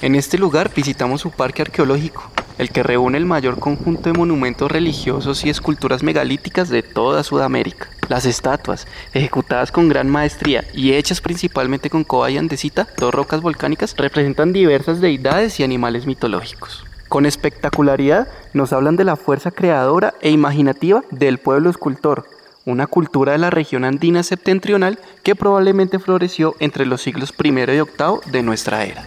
En 0.00 0.14
este 0.14 0.38
lugar 0.38 0.72
visitamos 0.74 1.20
su 1.20 1.30
parque 1.30 1.62
arqueológico, 1.62 2.30
el 2.60 2.68
que 2.68 2.82
reúne 2.82 3.16
el 3.16 3.24
mayor 3.24 3.58
conjunto 3.58 4.10
de 4.10 4.18
monumentos 4.18 4.70
religiosos 4.70 5.46
y 5.46 5.48
esculturas 5.48 6.02
megalíticas 6.02 6.68
de 6.68 6.82
toda 6.82 7.22
Sudamérica. 7.22 7.88
Las 8.10 8.26
estatuas, 8.26 8.86
ejecutadas 9.14 9.72
con 9.72 9.88
gran 9.88 10.10
maestría 10.10 10.66
y 10.74 10.92
hechas 10.92 11.22
principalmente 11.22 11.88
con 11.88 12.04
coba 12.04 12.30
y 12.30 12.36
andesita, 12.36 12.86
dos 12.98 13.14
rocas 13.14 13.40
volcánicas, 13.40 13.96
representan 13.96 14.52
diversas 14.52 15.00
deidades 15.00 15.58
y 15.58 15.64
animales 15.64 16.04
mitológicos. 16.04 16.84
Con 17.08 17.24
espectacularidad 17.24 18.28
nos 18.52 18.74
hablan 18.74 18.96
de 18.96 19.04
la 19.04 19.16
fuerza 19.16 19.50
creadora 19.50 20.12
e 20.20 20.30
imaginativa 20.30 21.02
del 21.10 21.38
pueblo 21.38 21.70
escultor, 21.70 22.26
una 22.66 22.86
cultura 22.86 23.32
de 23.32 23.38
la 23.38 23.48
región 23.48 23.84
andina 23.84 24.22
septentrional 24.22 24.98
que 25.22 25.34
probablemente 25.34 25.98
floreció 25.98 26.56
entre 26.58 26.84
los 26.84 27.00
siglos 27.00 27.32
I 27.42 27.48
y 27.48 27.52
VIII 27.52 27.86
de 28.30 28.42
nuestra 28.42 28.84
era. 28.84 29.06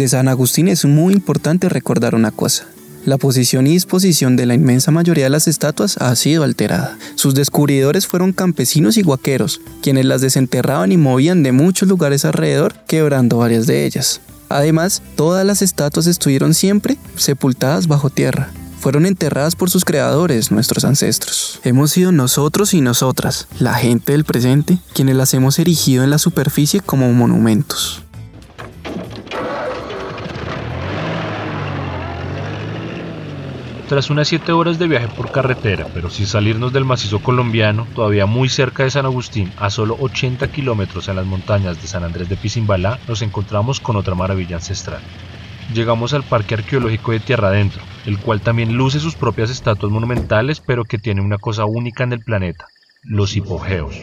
De 0.00 0.08
San 0.08 0.28
Agustín 0.28 0.68
es 0.68 0.86
muy 0.86 1.12
importante 1.12 1.68
recordar 1.68 2.14
una 2.14 2.30
cosa. 2.30 2.64
La 3.04 3.18
posición 3.18 3.66
y 3.66 3.72
disposición 3.72 4.34
de 4.34 4.46
la 4.46 4.54
inmensa 4.54 4.90
mayoría 4.90 5.24
de 5.24 5.30
las 5.30 5.46
estatuas 5.46 5.98
ha 5.98 6.16
sido 6.16 6.42
alterada. 6.42 6.96
Sus 7.16 7.34
descubridores 7.34 8.06
fueron 8.06 8.32
campesinos 8.32 8.96
y 8.96 9.02
guaqueros, 9.02 9.60
quienes 9.82 10.06
las 10.06 10.22
desenterraban 10.22 10.90
y 10.90 10.96
movían 10.96 11.42
de 11.42 11.52
muchos 11.52 11.86
lugares 11.86 12.24
alrededor, 12.24 12.72
quebrando 12.86 13.36
varias 13.36 13.66
de 13.66 13.84
ellas. 13.84 14.22
Además, 14.48 15.02
todas 15.16 15.44
las 15.44 15.60
estatuas 15.60 16.06
estuvieron 16.06 16.54
siempre 16.54 16.96
sepultadas 17.16 17.86
bajo 17.86 18.08
tierra. 18.08 18.48
Fueron 18.78 19.04
enterradas 19.04 19.54
por 19.54 19.68
sus 19.68 19.84
creadores, 19.84 20.50
nuestros 20.50 20.86
ancestros. 20.86 21.60
Hemos 21.62 21.90
sido 21.90 22.10
nosotros 22.10 22.72
y 22.72 22.80
nosotras, 22.80 23.48
la 23.58 23.74
gente 23.74 24.12
del 24.12 24.24
presente, 24.24 24.78
quienes 24.94 25.16
las 25.16 25.34
hemos 25.34 25.58
erigido 25.58 26.04
en 26.04 26.08
la 26.08 26.16
superficie 26.16 26.80
como 26.80 27.12
monumentos. 27.12 28.02
Tras 33.90 34.08
unas 34.08 34.28
7 34.28 34.52
horas 34.52 34.78
de 34.78 34.86
viaje 34.86 35.08
por 35.08 35.32
carretera, 35.32 35.84
pero 35.92 36.10
sin 36.10 36.28
salirnos 36.28 36.72
del 36.72 36.84
macizo 36.84 37.18
colombiano, 37.18 37.88
todavía 37.92 38.24
muy 38.24 38.48
cerca 38.48 38.84
de 38.84 38.90
San 38.92 39.04
Agustín, 39.04 39.50
a 39.56 39.68
solo 39.68 39.96
80 39.98 40.46
kilómetros 40.46 41.08
en 41.08 41.16
las 41.16 41.26
montañas 41.26 41.82
de 41.82 41.88
San 41.88 42.04
Andrés 42.04 42.28
de 42.28 42.36
Pisimbalá, 42.36 43.00
nos 43.08 43.20
encontramos 43.20 43.80
con 43.80 43.96
otra 43.96 44.14
maravilla 44.14 44.54
ancestral. 44.54 45.02
Llegamos 45.74 46.14
al 46.14 46.22
Parque 46.22 46.54
Arqueológico 46.54 47.10
de 47.10 47.18
Tierra 47.18 47.48
Adentro, 47.48 47.82
el 48.06 48.20
cual 48.20 48.42
también 48.42 48.74
luce 48.74 49.00
sus 49.00 49.16
propias 49.16 49.50
estatuas 49.50 49.90
monumentales, 49.90 50.60
pero 50.64 50.84
que 50.84 50.98
tiene 50.98 51.20
una 51.20 51.38
cosa 51.38 51.64
única 51.64 52.04
en 52.04 52.12
el 52.12 52.20
planeta, 52.20 52.66
los 53.02 53.34
hipogeos. 53.34 53.96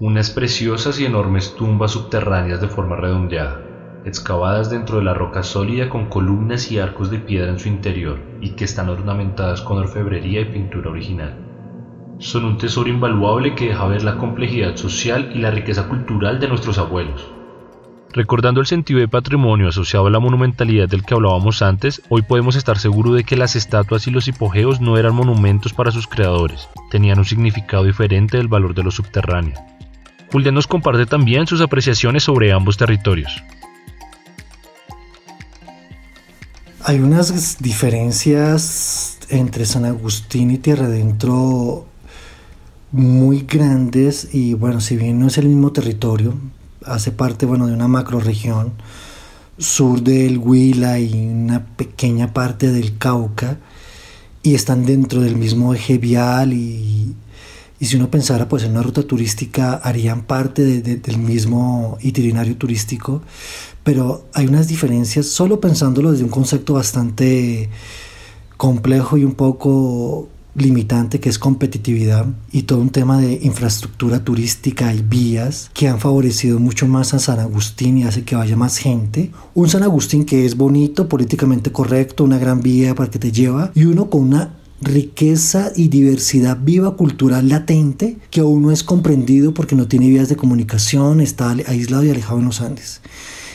Unas 0.00 0.30
preciosas 0.30 0.98
y 0.98 1.04
enormes 1.04 1.54
tumbas 1.54 1.92
subterráneas 1.92 2.60
de 2.60 2.66
forma 2.66 2.96
redondeada, 2.96 3.73
excavadas 4.04 4.70
dentro 4.70 4.98
de 4.98 5.04
la 5.04 5.14
roca 5.14 5.42
sólida 5.42 5.88
con 5.88 6.08
columnas 6.08 6.70
y 6.70 6.78
arcos 6.78 7.10
de 7.10 7.18
piedra 7.18 7.50
en 7.50 7.58
su 7.58 7.68
interior 7.68 8.18
y 8.40 8.50
que 8.50 8.64
están 8.64 8.88
ornamentadas 8.88 9.62
con 9.62 9.78
orfebrería 9.78 10.42
y 10.42 10.46
pintura 10.46 10.90
original. 10.90 11.34
Son 12.18 12.44
un 12.44 12.58
tesoro 12.58 12.88
invaluable 12.88 13.54
que 13.54 13.68
deja 13.68 13.86
ver 13.86 14.04
la 14.04 14.18
complejidad 14.18 14.76
social 14.76 15.32
y 15.34 15.38
la 15.38 15.50
riqueza 15.50 15.88
cultural 15.88 16.38
de 16.38 16.48
nuestros 16.48 16.78
abuelos. 16.78 17.28
Recordando 18.12 18.60
el 18.60 18.66
sentido 18.66 19.00
de 19.00 19.08
patrimonio 19.08 19.68
asociado 19.68 20.06
a 20.06 20.10
la 20.10 20.20
monumentalidad 20.20 20.88
del 20.88 21.02
que 21.04 21.14
hablábamos 21.14 21.62
antes, 21.62 22.00
hoy 22.10 22.22
podemos 22.22 22.54
estar 22.54 22.78
seguros 22.78 23.16
de 23.16 23.24
que 23.24 23.36
las 23.36 23.56
estatuas 23.56 24.06
y 24.06 24.12
los 24.12 24.28
hipogeos 24.28 24.80
no 24.80 24.96
eran 24.96 25.16
monumentos 25.16 25.72
para 25.72 25.90
sus 25.90 26.06
creadores, 26.06 26.68
tenían 26.92 27.18
un 27.18 27.24
significado 27.24 27.82
diferente 27.82 28.36
del 28.36 28.46
valor 28.46 28.72
de 28.72 28.84
lo 28.84 28.92
subterráneo. 28.92 29.58
Julián 30.30 30.54
nos 30.54 30.68
comparte 30.68 31.06
también 31.06 31.48
sus 31.48 31.60
apreciaciones 31.60 32.22
sobre 32.22 32.52
ambos 32.52 32.76
territorios. 32.76 33.42
Hay 36.86 37.00
unas 37.00 37.56
diferencias 37.60 39.16
entre 39.30 39.64
San 39.64 39.86
Agustín 39.86 40.50
y 40.50 40.58
Tierra 40.58 40.84
Adentro 40.84 41.86
muy 42.92 43.46
grandes 43.48 44.28
y 44.34 44.52
bueno, 44.52 44.82
si 44.82 44.98
bien 44.98 45.18
no 45.18 45.28
es 45.28 45.38
el 45.38 45.48
mismo 45.48 45.72
territorio, 45.72 46.34
hace 46.84 47.10
parte 47.10 47.46
bueno, 47.46 47.68
de 47.68 47.72
una 47.72 47.88
macroregión 47.88 48.74
sur 49.56 50.02
del 50.02 50.36
Huila 50.36 50.98
y 50.98 51.26
una 51.26 51.64
pequeña 51.64 52.34
parte 52.34 52.70
del 52.70 52.98
Cauca 52.98 53.56
y 54.42 54.54
están 54.54 54.84
dentro 54.84 55.22
del 55.22 55.36
mismo 55.36 55.72
eje 55.72 55.96
vial 55.96 56.52
y, 56.52 57.16
y 57.84 57.86
si 57.86 57.96
uno 57.96 58.10
pensara 58.10 58.48
pues 58.48 58.62
en 58.62 58.70
una 58.70 58.82
ruta 58.82 59.02
turística 59.02 59.74
harían 59.74 60.22
parte 60.22 60.80
del 60.80 61.18
mismo 61.18 61.98
itinerario 62.00 62.56
turístico, 62.56 63.20
pero 63.82 64.24
hay 64.32 64.46
unas 64.46 64.68
diferencias 64.68 65.26
solo 65.26 65.60
pensándolo 65.60 66.10
desde 66.10 66.24
un 66.24 66.30
concepto 66.30 66.72
bastante 66.72 67.68
complejo 68.56 69.18
y 69.18 69.24
un 69.24 69.34
poco 69.34 70.30
limitante 70.54 71.20
que 71.20 71.28
es 71.28 71.38
competitividad 71.38 72.24
y 72.50 72.62
todo 72.62 72.78
un 72.78 72.88
tema 72.88 73.20
de 73.20 73.38
infraestructura 73.42 74.24
turística 74.24 74.94
y 74.94 75.02
vías 75.02 75.70
que 75.74 75.86
han 75.86 76.00
favorecido 76.00 76.58
mucho 76.58 76.86
más 76.86 77.12
a 77.12 77.18
San 77.18 77.38
Agustín 77.38 77.98
y 77.98 78.04
hace 78.04 78.24
que 78.24 78.34
vaya 78.34 78.56
más 78.56 78.78
gente. 78.78 79.30
Un 79.52 79.68
San 79.68 79.82
Agustín 79.82 80.24
que 80.24 80.46
es 80.46 80.56
bonito, 80.56 81.06
políticamente 81.06 81.70
correcto, 81.70 82.24
una 82.24 82.38
gran 82.38 82.62
vía 82.62 82.94
para 82.94 83.10
que 83.10 83.18
te 83.18 83.30
lleva 83.30 83.72
y 83.74 83.84
uno 83.84 84.08
con 84.08 84.22
una 84.22 84.54
riqueza 84.80 85.72
y 85.74 85.88
diversidad 85.88 86.58
viva 86.60 86.96
cultural 86.96 87.48
latente 87.48 88.18
que 88.30 88.40
aún 88.40 88.62
no 88.62 88.70
es 88.70 88.82
comprendido 88.82 89.54
porque 89.54 89.76
no 89.76 89.88
tiene 89.88 90.08
vías 90.08 90.28
de 90.28 90.36
comunicación, 90.36 91.20
está 91.20 91.50
aislado 91.66 92.04
y 92.04 92.10
alejado 92.10 92.38
en 92.38 92.44
los 92.46 92.60
Andes. 92.60 93.00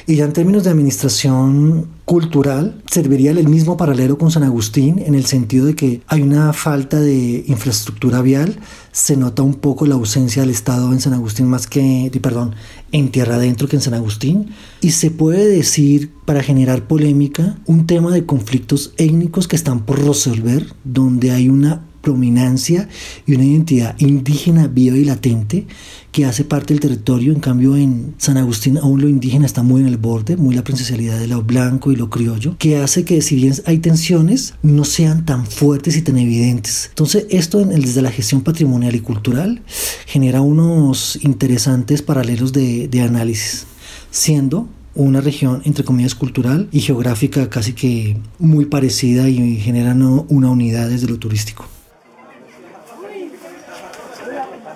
Y 0.10 0.16
ya 0.16 0.26
en 0.26 0.34
términos 0.34 0.64
de 0.64 0.72
administración 0.72 1.86
cultural, 2.06 2.82
serviría 2.90 3.30
el 3.30 3.48
mismo 3.48 3.78
paralelo 3.78 4.18
con 4.18 4.32
San 4.32 4.42
Agustín 4.42 4.98
en 4.98 5.14
el 5.14 5.28
sentido 5.28 5.68
de 5.68 5.76
que 5.76 6.02
hay 6.08 6.24
una 6.24 6.52
falta 6.52 7.00
de 7.00 7.44
infraestructura 7.46 8.24
vial, 8.24 8.58
se 8.92 9.16
nota 9.16 9.44
un 9.44 9.54
poco 9.54 9.86
la 9.86 9.94
ausencia 9.94 10.42
del 10.42 10.50
Estado 10.50 10.92
en 10.92 11.00
San 11.00 11.14
Agustín 11.14 11.46
más 11.46 11.68
que, 11.68 12.10
perdón, 12.24 12.56
en 12.92 13.12
Tierra 13.12 13.36
Adentro 13.36 13.68
que 13.68 13.76
en 13.76 13.84
San 13.84 13.94
Agustín, 13.94 14.50
y 14.82 14.90
se 14.90 15.12
puede 15.12 15.48
decir, 15.48 16.12
para 16.26 16.42
generar 16.42 16.88
polémica, 16.88 17.60
un 17.68 17.86
tema 17.86 18.12
de 18.12 18.26
conflictos 18.26 18.94
étnicos 18.98 19.48
que 19.48 19.58
están 19.58 19.86
por 19.86 20.04
resolver, 20.04 20.74
donde 20.84 21.30
hay 21.30 21.50
una 21.50 21.86
prominancia 22.10 22.90
y 23.28 23.36
una 23.36 23.46
identidad 23.46 23.96
indígena 24.00 24.66
viva 24.68 24.98
y 24.98 25.06
latente 25.06 25.68
que 26.12 26.26
hace 26.26 26.44
parte 26.44 26.74
del 26.74 26.82
territorio. 26.82 27.32
En 27.32 27.40
cambio, 27.40 27.76
en 27.76 28.16
San 28.18 28.38
Agustín 28.38 28.80
aún 28.80 29.00
lo 29.00 29.08
indígena 29.08 29.46
está 29.46 29.62
muy 29.62 29.82
en 29.82 29.88
el 29.88 29.98
borde, 29.98 30.36
muy 30.36 30.56
la 30.56 30.64
presencialidad 30.64 31.20
de 31.20 31.28
lo 31.28 31.44
blanco 31.44 31.92
y 31.92 31.96
lo 31.96 32.10
criollo, 32.10 32.56
que 32.58 32.78
hace 32.78 33.06
que 33.06 33.22
si 33.22 33.36
bien 33.36 33.54
hay 33.68 33.78
tensiones, 33.78 34.56
no 34.64 34.86
sean 34.86 35.24
tan 35.24 35.46
fuertes 35.46 35.98
y 35.98 36.02
tan 36.02 36.18
evidentes. 36.18 36.88
Entonces, 36.90 37.28
esto 37.30 37.64
desde 37.64 38.02
la 38.02 38.12
gestión 38.12 38.42
patrimonial 38.42 38.96
y 38.96 39.02
cultural 39.02 39.62
genera 40.08 40.42
unos 40.42 41.20
interesantes 41.22 42.02
paralelos 42.02 42.54
de, 42.54 42.88
de 42.88 43.02
análisis, 43.02 43.68
siendo 44.10 44.68
una 44.96 45.22
región 45.22 45.62
entre 45.64 45.84
comillas 45.84 46.16
cultural 46.16 46.70
y 46.72 46.80
geográfica 46.80 47.52
casi 47.52 47.74
que 47.74 48.18
muy 48.40 48.66
parecida 48.66 49.30
y 49.30 49.58
generan 49.58 50.02
una 50.02 50.50
unidad 50.50 50.90
desde 50.90 51.08
lo 51.08 51.20
turístico. 51.20 51.68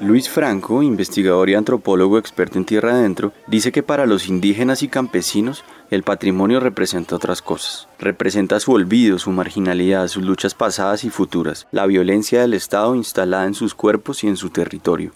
Luis 0.04 0.28
Franco, 0.30 0.84
investigador 0.84 1.50
y 1.50 1.56
antropólogo 1.56 2.18
experto 2.18 2.58
en 2.58 2.66
tierra 2.66 2.92
adentro, 2.92 3.32
dice 3.48 3.72
que 3.72 3.84
para 3.84 4.06
los 4.06 4.28
indígenas 4.28 4.84
y 4.84 4.90
campesinos 4.90 5.64
el 5.92 6.04
patrimonio 6.04 6.60
representa 6.60 7.16
otras 7.16 7.42
cosas. 7.42 7.88
Representa 8.00 8.60
su 8.60 8.74
olvido, 8.74 9.18
su 9.18 9.32
marginalidad, 9.32 10.10
sus 10.10 10.24
luchas 10.24 10.56
pasadas 10.56 11.06
y 11.06 11.10
futuras, 11.10 11.68
la 11.72 11.86
violencia 11.86 12.42
del 12.42 12.54
Estado 12.54 12.96
instalada 12.96 13.46
en 13.46 13.54
sus 13.54 13.76
cuerpos 13.76 14.26
y 14.26 14.28
en 14.28 14.36
su 14.36 14.50
territorio 14.50 15.14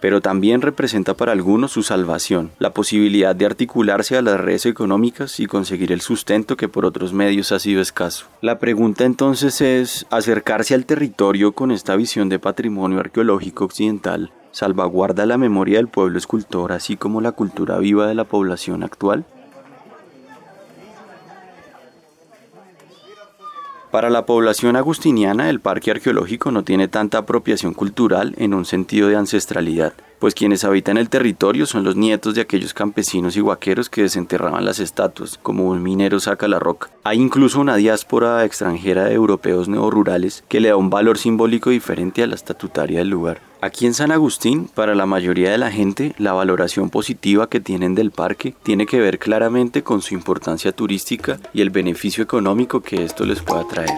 pero 0.00 0.20
también 0.20 0.62
representa 0.62 1.14
para 1.14 1.32
algunos 1.32 1.72
su 1.72 1.82
salvación, 1.82 2.50
la 2.58 2.70
posibilidad 2.70 3.34
de 3.34 3.46
articularse 3.46 4.16
a 4.16 4.22
las 4.22 4.40
redes 4.40 4.66
económicas 4.66 5.40
y 5.40 5.46
conseguir 5.46 5.92
el 5.92 6.00
sustento 6.00 6.56
que 6.56 6.68
por 6.68 6.84
otros 6.84 7.12
medios 7.12 7.52
ha 7.52 7.58
sido 7.58 7.80
escaso. 7.80 8.26
La 8.40 8.58
pregunta 8.58 9.04
entonces 9.04 9.60
es, 9.60 10.06
¿acercarse 10.10 10.74
al 10.74 10.86
territorio 10.86 11.52
con 11.52 11.70
esta 11.70 11.96
visión 11.96 12.28
de 12.28 12.38
patrimonio 12.38 13.00
arqueológico 13.00 13.64
occidental 13.64 14.32
salvaguarda 14.56 15.26
la 15.26 15.36
memoria 15.36 15.76
del 15.76 15.88
pueblo 15.88 16.16
escultor 16.16 16.72
así 16.72 16.96
como 16.96 17.20
la 17.20 17.32
cultura 17.32 17.76
viva 17.76 18.06
de 18.06 18.14
la 18.14 18.24
población 18.24 18.82
actual? 18.82 19.26
Para 23.96 24.10
la 24.10 24.26
población 24.26 24.76
agustiniana, 24.76 25.48
el 25.48 25.60
parque 25.60 25.90
arqueológico 25.90 26.50
no 26.50 26.64
tiene 26.64 26.86
tanta 26.86 27.16
apropiación 27.16 27.72
cultural 27.72 28.34
en 28.36 28.52
un 28.52 28.66
sentido 28.66 29.08
de 29.08 29.16
ancestralidad, 29.16 29.94
pues 30.18 30.34
quienes 30.34 30.64
habitan 30.64 30.98
el 30.98 31.08
territorio 31.08 31.64
son 31.64 31.82
los 31.82 31.96
nietos 31.96 32.34
de 32.34 32.42
aquellos 32.42 32.74
campesinos 32.74 33.38
y 33.38 33.40
guaqueros 33.40 33.88
que 33.88 34.02
desenterraban 34.02 34.66
las 34.66 34.80
estatuas, 34.80 35.38
como 35.42 35.64
un 35.70 35.82
minero 35.82 36.20
saca 36.20 36.46
la 36.46 36.58
roca. 36.58 36.90
Hay 37.04 37.18
incluso 37.18 37.58
una 37.58 37.76
diáspora 37.76 38.44
extranjera 38.44 39.04
de 39.04 39.14
europeos 39.14 39.66
neorurales 39.66 40.44
que 40.46 40.60
le 40.60 40.68
da 40.68 40.76
un 40.76 40.90
valor 40.90 41.16
simbólico 41.16 41.70
diferente 41.70 42.22
a 42.22 42.26
la 42.26 42.34
estatutaria 42.34 42.98
del 42.98 43.08
lugar. 43.08 43.40
Aquí 43.66 43.84
en 43.84 43.94
San 43.94 44.12
Agustín, 44.12 44.70
para 44.72 44.94
la 44.94 45.06
mayoría 45.06 45.50
de 45.50 45.58
la 45.58 45.72
gente, 45.72 46.14
la 46.18 46.32
valoración 46.32 46.88
positiva 46.88 47.48
que 47.48 47.58
tienen 47.58 47.96
del 47.96 48.12
parque 48.12 48.54
tiene 48.62 48.86
que 48.86 49.00
ver 49.00 49.18
claramente 49.18 49.82
con 49.82 50.02
su 50.02 50.14
importancia 50.14 50.70
turística 50.70 51.40
y 51.52 51.62
el 51.62 51.70
beneficio 51.70 52.22
económico 52.22 52.80
que 52.80 53.02
esto 53.02 53.24
les 53.24 53.42
pueda 53.42 53.66
traer. 53.66 53.90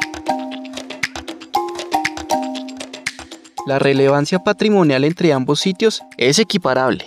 La 3.66 3.78
relevancia 3.78 4.38
patrimonial 4.38 5.04
entre 5.04 5.34
ambos 5.34 5.60
sitios 5.60 6.02
es 6.16 6.38
equiparable, 6.38 7.04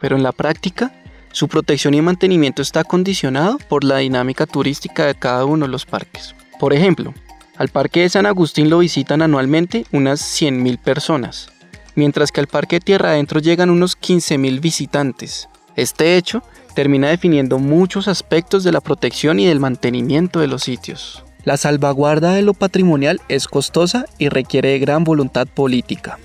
pero 0.00 0.16
en 0.16 0.22
la 0.22 0.32
práctica, 0.32 0.90
su 1.32 1.46
protección 1.46 1.92
y 1.92 2.00
mantenimiento 2.00 2.62
está 2.62 2.84
condicionado 2.84 3.58
por 3.68 3.84
la 3.84 3.98
dinámica 3.98 4.46
turística 4.46 5.04
de 5.04 5.14
cada 5.14 5.44
uno 5.44 5.66
de 5.66 5.72
los 5.72 5.84
parques. 5.84 6.34
Por 6.58 6.72
ejemplo, 6.72 7.12
al 7.58 7.68
Parque 7.68 8.00
de 8.00 8.08
San 8.08 8.24
Agustín 8.24 8.70
lo 8.70 8.78
visitan 8.78 9.20
anualmente 9.20 9.84
unas 9.92 10.22
100.000 10.22 10.78
personas, 10.78 11.50
mientras 11.98 12.30
que 12.30 12.40
al 12.40 12.46
Parque 12.46 12.80
Tierra 12.80 13.10
Adentro 13.10 13.40
llegan 13.40 13.70
unos 13.70 13.98
15.000 13.98 14.60
visitantes. 14.60 15.48
Este 15.74 16.16
hecho 16.16 16.42
termina 16.74 17.08
definiendo 17.08 17.58
muchos 17.58 18.06
aspectos 18.06 18.62
de 18.62 18.70
la 18.70 18.80
protección 18.80 19.40
y 19.40 19.46
del 19.46 19.58
mantenimiento 19.58 20.38
de 20.38 20.46
los 20.46 20.62
sitios. 20.62 21.24
La 21.44 21.56
salvaguarda 21.56 22.34
de 22.34 22.42
lo 22.42 22.54
patrimonial 22.54 23.20
es 23.28 23.48
costosa 23.48 24.06
y 24.16 24.28
requiere 24.28 24.70
de 24.70 24.78
gran 24.78 25.02
voluntad 25.02 25.48
política. 25.48 26.18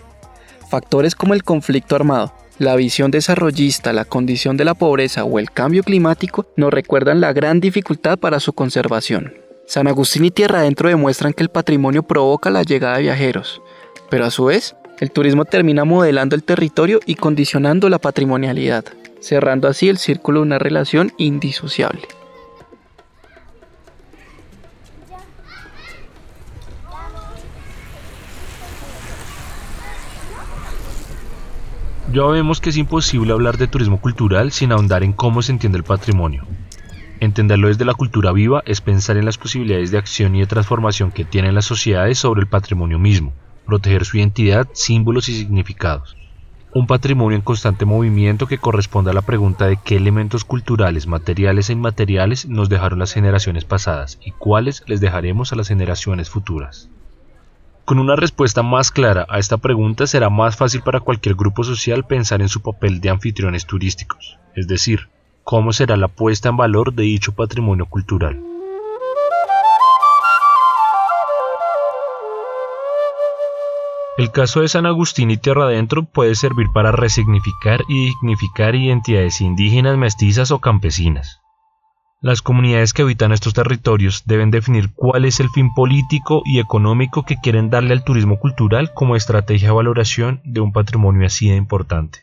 Factores 0.70 1.16
como 1.16 1.34
el 1.34 1.44
conflicto 1.44 1.96
armado, 1.96 2.34
la 2.60 2.76
visión 2.76 3.10
desarrollista, 3.10 3.94
la 3.94 4.06
condición 4.06 4.58
de 4.58 4.66
la 4.66 4.76
pobreza 4.76 5.24
o 5.24 5.40
el 5.40 5.50
cambio 5.50 5.82
climático 5.82 6.46
nos 6.56 6.72
recuerdan 6.72 7.20
la 7.20 7.34
gran 7.34 7.60
dificultad 7.60 8.20
para 8.20 8.40
su 8.40 8.54
conservación. 8.54 9.34
San 9.66 9.88
Agustín 9.88 10.26
y 10.26 10.30
Tierra 10.30 10.60
Adentro 10.60 10.90
demuestran 10.90 11.34
que 11.34 11.42
el 11.42 11.50
patrimonio 11.50 12.04
provoca 12.04 12.52
la 12.52 12.62
llegada 12.62 12.98
de 12.98 13.04
viajeros, 13.04 13.62
pero 14.12 14.26
a 14.26 14.30
su 14.30 14.46
vez 14.46 14.76
el 15.04 15.12
turismo 15.12 15.44
termina 15.44 15.84
modelando 15.84 16.34
el 16.34 16.44
territorio 16.44 17.02
y 17.06 17.16
condicionando 17.16 17.90
la 17.90 18.00
patrimonialidad, 18.00 18.86
cerrando 19.20 19.68
así 19.68 19.90
el 19.90 19.98
círculo 19.98 20.40
de 20.40 20.46
una 20.46 20.60
relación 20.60 21.12
indisociable. 21.18 22.04
Ya 32.14 32.26
vemos 32.28 32.62
que 32.62 32.70
es 32.70 32.78
imposible 32.78 33.34
hablar 33.34 33.58
de 33.58 33.68
turismo 33.68 34.00
cultural 34.00 34.54
sin 34.54 34.72
ahondar 34.72 35.04
en 35.04 35.12
cómo 35.12 35.42
se 35.42 35.52
entiende 35.52 35.80
el 35.80 35.84
patrimonio. 35.84 36.48
Entenderlo 37.20 37.68
desde 37.68 37.84
la 37.84 37.94
cultura 37.94 38.32
viva 38.32 38.64
es 38.66 38.80
pensar 38.80 39.18
en 39.18 39.26
las 39.26 39.38
posibilidades 39.38 39.92
de 39.92 39.98
acción 39.98 40.34
y 40.38 40.40
de 40.40 40.48
transformación 40.48 41.12
que 41.12 41.26
tienen 41.26 41.56
las 41.56 41.66
sociedades 41.66 42.20
sobre 42.20 42.40
el 42.40 42.48
patrimonio 42.48 43.00
mismo, 43.00 43.34
proteger 43.66 44.06
su 44.06 44.18
identidad, 44.18 44.68
símbolos 44.74 45.30
y 45.30 45.38
significados. 45.38 46.16
Un 46.76 46.88
patrimonio 46.88 47.36
en 47.36 47.44
constante 47.44 47.86
movimiento 47.86 48.48
que 48.48 48.58
corresponde 48.58 49.12
a 49.12 49.14
la 49.14 49.22
pregunta 49.22 49.68
de 49.68 49.78
qué 49.78 49.96
elementos 49.96 50.44
culturales, 50.44 51.06
materiales 51.06 51.70
e 51.70 51.74
inmateriales 51.74 52.48
nos 52.48 52.68
dejaron 52.68 52.98
las 52.98 53.14
generaciones 53.14 53.64
pasadas 53.64 54.18
y 54.24 54.32
cuáles 54.32 54.84
les 54.88 55.00
dejaremos 55.00 55.54
a 55.54 55.56
las 55.56 55.68
generaciones 55.68 56.32
futuras. 56.32 56.90
Con 57.86 58.00
una 58.00 58.16
respuesta 58.16 58.64
más 58.64 58.92
clara 58.92 59.28
a 59.30 59.40
esta 59.40 59.58
pregunta 59.58 60.08
será 60.08 60.30
más 60.30 60.56
fácil 60.56 60.82
para 60.82 61.02
cualquier 61.02 61.36
grupo 61.36 61.64
social 61.64 62.06
pensar 62.06 62.42
en 62.42 62.50
su 62.50 62.62
papel 62.62 63.02
de 63.02 63.10
anfitriones 63.10 63.68
turísticos, 63.68 64.40
es 64.56 64.68
decir, 64.68 65.10
cómo 65.44 65.74
será 65.74 65.98
la 65.98 66.08
puesta 66.08 66.50
en 66.50 66.58
valor 66.58 66.94
de 66.94 67.04
dicho 67.04 67.34
patrimonio 67.34 67.86
cultural. 67.86 68.53
El 74.16 74.30
caso 74.30 74.62
de 74.62 74.68
San 74.68 74.86
Agustín 74.86 75.32
y 75.32 75.38
Tierra 75.38 75.66
Adentro 75.66 76.04
puede 76.04 76.36
servir 76.36 76.68
para 76.72 76.92
resignificar 76.92 77.82
y 77.88 78.06
dignificar 78.06 78.76
identidades 78.76 79.42
indígenas, 79.42 79.98
mestizas 79.98 80.52
o 80.52 80.60
campesinas. 80.60 81.42
Las 82.22 82.44
comunidades 82.44 82.94
que 82.94 83.02
habitan 83.02 83.32
estos 83.32 83.56
territorios 83.56 84.24
deben 84.28 84.52
definir 84.52 84.94
cuál 84.94 85.26
es 85.26 85.40
el 85.40 85.50
fin 85.50 85.74
político 85.74 86.44
y 86.46 86.60
económico 86.60 87.24
que 87.24 87.38
quieren 87.38 87.72
darle 87.72 87.94
al 87.94 88.04
turismo 88.04 88.38
cultural 88.38 88.94
como 88.94 89.16
estrategia 89.16 89.70
de 89.70 89.74
valoración 89.74 90.42
de 90.46 90.62
un 90.62 90.72
patrimonio 90.74 91.26
así 91.26 91.50
de 91.50 91.56
importante. 91.56 92.20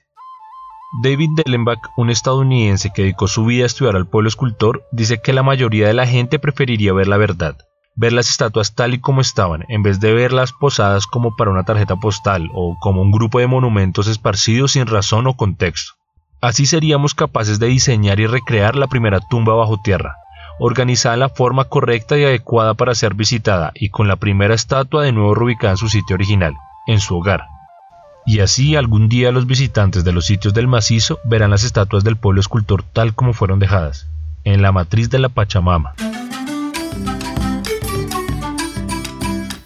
David 1.03 1.31
Dellenbach, 1.37 1.81
un 1.97 2.11
estadounidense 2.11 2.93
que 2.95 3.03
dedicó 3.03 3.27
su 3.27 3.45
vida 3.45 3.65
a 3.65 3.67
estudiar 3.67 3.97
al 3.97 4.07
pueblo 4.07 4.29
escultor, 4.29 4.85
dice 4.93 5.21
que 5.21 5.33
la 5.33 5.43
mayoría 5.43 5.89
de 5.89 5.95
la 5.95 6.07
gente 6.07 6.39
preferiría 6.39 6.93
ver 6.93 7.09
la 7.09 7.17
verdad, 7.17 7.59
ver 7.97 8.13
las 8.13 8.31
estatuas 8.31 8.75
tal 8.75 8.95
y 8.95 9.01
como 9.01 9.21
estaban, 9.21 9.65
en 9.69 9.83
vez 9.83 10.01
de 10.01 10.13
verlas 10.15 10.53
posadas 10.53 11.07
como 11.07 11.37
para 11.37 11.51
una 11.51 11.65
tarjeta 11.65 11.97
postal 11.97 12.49
o 12.55 12.79
como 12.81 13.03
un 13.03 13.11
grupo 13.11 13.39
de 13.39 13.47
monumentos 13.47 14.07
esparcidos 14.07 14.73
sin 14.73 14.87
razón 14.87 15.27
o 15.27 15.35
contexto. 15.35 15.95
Así 16.41 16.65
seríamos 16.65 17.15
capaces 17.15 17.59
de 17.59 17.67
diseñar 17.67 18.19
y 18.19 18.27
recrear 18.27 18.75
la 18.77 18.87
primera 18.87 19.21
tumba 19.21 19.55
bajo 19.55 19.81
tierra, 19.83 20.17
organizada 20.59 21.15
en 21.15 21.21
la 21.21 21.29
forma 21.29 21.65
correcta 21.65 22.17
y 22.17 22.25
adecuada 22.25 22.75
para 22.75 22.95
ser 22.95 23.15
visitada 23.15 23.73
y 23.75 23.91
con 23.91 24.09
la 24.09 24.17
primera 24.17 24.55
estatua 24.55 25.03
de 25.03 25.13
nuevo 25.13 25.33
ubicada 25.33 25.73
en 25.73 25.77
su 25.77 25.89
sitio 25.89 26.15
original, 26.15 26.55
en 26.87 27.01
su 27.01 27.19
hogar. 27.19 27.47
Y 28.25 28.41
así 28.41 28.77
algún 28.77 29.09
día 29.09 29.33
los 29.33 29.47
visitantes 29.47 30.05
de 30.05 30.13
los 30.13 30.27
sitios 30.27 30.55
del 30.55 30.69
macizo 30.69 31.19
verán 31.25 31.51
las 31.51 31.65
estatuas 31.65 32.05
del 32.05 32.17
pueblo 32.17 32.41
escultor 32.41 32.83
tal 32.83 33.15
como 33.15 33.33
fueron 33.33 33.59
dejadas, 33.59 34.09
en 34.45 34.63
la 34.63 34.73
matriz 34.73 35.11
de 35.11 35.19
la 35.19 35.29
Pachamama. 35.29 35.95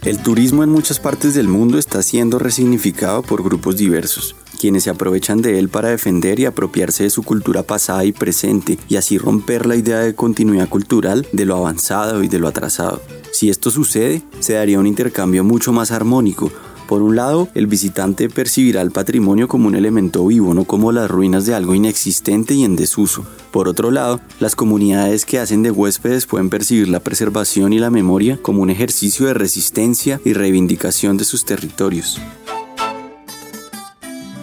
El 0.04 0.18
turismo 0.18 0.62
en 0.62 0.68
muchas 0.68 1.00
partes 1.00 1.32
del 1.32 1.48
mundo 1.48 1.78
está 1.78 2.02
siendo 2.02 2.38
resignificado 2.38 3.22
por 3.22 3.42
grupos 3.42 3.78
diversos, 3.78 4.36
quienes 4.60 4.82
se 4.82 4.90
aprovechan 4.90 5.40
de 5.40 5.58
él 5.58 5.70
para 5.70 5.88
defender 5.88 6.38
y 6.38 6.44
apropiarse 6.44 7.04
de 7.04 7.10
su 7.10 7.22
cultura 7.22 7.62
pasada 7.62 8.04
y 8.04 8.12
presente 8.12 8.78
y 8.86 8.96
así 8.96 9.16
romper 9.16 9.64
la 9.64 9.76
idea 9.76 10.00
de 10.00 10.14
continuidad 10.14 10.68
cultural 10.68 11.26
de 11.32 11.46
lo 11.46 11.56
avanzado 11.56 12.22
y 12.22 12.28
de 12.28 12.38
lo 12.38 12.48
atrasado. 12.48 13.00
Si 13.32 13.48
esto 13.48 13.70
sucede, 13.70 14.20
se 14.40 14.52
daría 14.52 14.78
un 14.78 14.86
intercambio 14.86 15.42
mucho 15.42 15.72
más 15.72 15.90
armónico, 15.90 16.52
por 16.86 17.02
un 17.02 17.16
lado, 17.16 17.48
el 17.54 17.66
visitante 17.66 18.28
percibirá 18.28 18.82
el 18.82 18.90
patrimonio 18.90 19.48
como 19.48 19.68
un 19.68 19.74
elemento 19.74 20.26
vivo, 20.26 20.54
no 20.54 20.64
como 20.64 20.92
las 20.92 21.10
ruinas 21.10 21.46
de 21.46 21.54
algo 21.54 21.74
inexistente 21.74 22.54
y 22.54 22.64
en 22.64 22.76
desuso. 22.76 23.24
Por 23.50 23.68
otro 23.68 23.90
lado, 23.90 24.20
las 24.40 24.56
comunidades 24.56 25.24
que 25.24 25.38
hacen 25.38 25.62
de 25.62 25.70
huéspedes 25.70 26.26
pueden 26.26 26.50
percibir 26.50 26.88
la 26.88 27.00
preservación 27.00 27.72
y 27.72 27.78
la 27.78 27.90
memoria 27.90 28.38
como 28.40 28.62
un 28.62 28.70
ejercicio 28.70 29.26
de 29.26 29.34
resistencia 29.34 30.20
y 30.24 30.32
reivindicación 30.32 31.16
de 31.16 31.24
sus 31.24 31.44
territorios. 31.44 32.20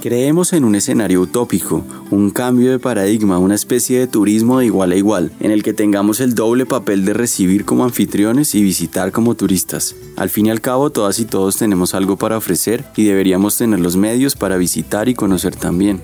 Creemos 0.02 0.52
en 0.54 0.64
un 0.64 0.74
escenario 0.74 1.22
utópico, 1.22 1.86
un 2.10 2.32
cambio 2.32 2.72
de 2.72 2.80
paradigma, 2.80 3.38
una 3.38 3.54
especie 3.54 4.00
de 4.00 4.08
turismo 4.08 4.58
de 4.58 4.66
igual 4.66 4.94
a 4.94 4.96
igual, 4.96 5.32
en 5.40 5.52
el 5.52 5.62
que 5.62 5.74
tengamos 5.74 6.22
el 6.22 6.34
doble 6.34 6.66
papel 6.66 7.06
de 7.06 7.14
recibir 7.14 7.66
como 7.66 7.84
anfitriones 7.84 8.56
y 8.56 8.64
visitar 8.64 9.12
como 9.12 9.36
turistas. 9.36 9.96
Al 10.18 10.32
fin 10.32 10.48
y 10.48 10.50
al 10.50 10.60
cabo, 10.60 10.90
todas 10.90 11.20
y 11.20 11.26
todos 11.26 11.58
tenemos 11.58 11.94
algo 11.94 12.18
para 12.18 12.36
ofrecer 12.36 12.84
y 12.96 13.04
deberíamos 13.04 13.58
tener 13.58 13.80
los 13.80 13.96
medios 13.96 14.36
para 14.36 14.58
visitar 14.58 15.08
y 15.08 15.14
conocer 15.14 15.56
también. 15.56 16.02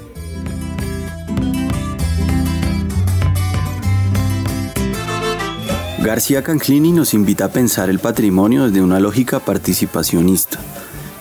García 6.03 6.43
Canclini 6.43 6.91
nos 6.91 7.15
invita 7.15 7.45
a 7.45 7.51
pensar 7.51 7.89
el 7.89 7.97
patrimonio 7.97 8.65
desde 8.65 8.83
una 8.83 8.99
lógica 8.99 9.39
participacionista 9.39 10.59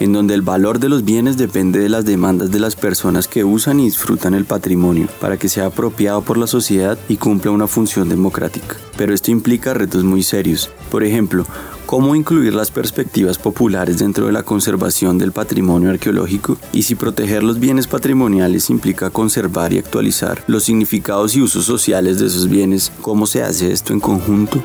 en 0.01 0.13
donde 0.13 0.35
el 0.35 0.43
valor 0.43 0.79
de 0.79 0.89
los 0.89 1.05
bienes 1.05 1.37
depende 1.37 1.79
de 1.79 1.89
las 1.89 2.05
demandas 2.05 2.51
de 2.51 2.61
las 2.61 2.77
personas 2.77 3.29
que 3.29 3.45
usan 3.45 3.81
y 3.81 3.85
disfrutan 3.85 4.35
el 4.35 4.45
patrimonio 4.45 5.09
para 5.21 5.37
que 5.37 5.49
sea 5.49 5.67
apropiado 5.67 6.23
por 6.23 6.39
la 6.39 6.47
sociedad 6.47 6.99
y 7.09 7.17
cumpla 7.17 7.51
una 7.51 7.67
función 7.67 8.09
democrática. 8.09 8.77
Pero 8.97 9.15
esto 9.15 9.31
implica 9.31 9.75
retos 9.75 10.05
muy 10.05 10.23
serios. 10.23 10.71
Por 10.91 11.05
ejemplo, 11.05 11.47
cómo 11.87 12.17
incluir 12.17 12.55
las 12.55 12.71
perspectivas 12.71 13.39
populares 13.39 13.99
dentro 13.99 14.27
de 14.27 14.33
la 14.33 14.43
conservación 14.43 15.19
del 15.19 15.33
patrimonio 15.33 15.91
arqueológico 15.91 16.59
y 16.73 16.83
si 16.83 16.95
proteger 16.95 17.43
los 17.43 17.61
bienes 17.61 17.87
patrimoniales 17.87 18.71
implica 18.71 19.11
conservar 19.11 19.73
y 19.73 19.79
actualizar 19.79 20.43
los 20.47 20.65
significados 20.65 21.37
y 21.37 21.43
usos 21.43 21.65
sociales 21.65 22.19
de 22.19 22.27
esos 22.27 22.49
bienes, 22.49 22.93
¿cómo 23.01 23.27
se 23.27 23.43
hace 23.43 23.73
esto 23.73 23.93
en 23.93 24.01
conjunto? 24.01 24.61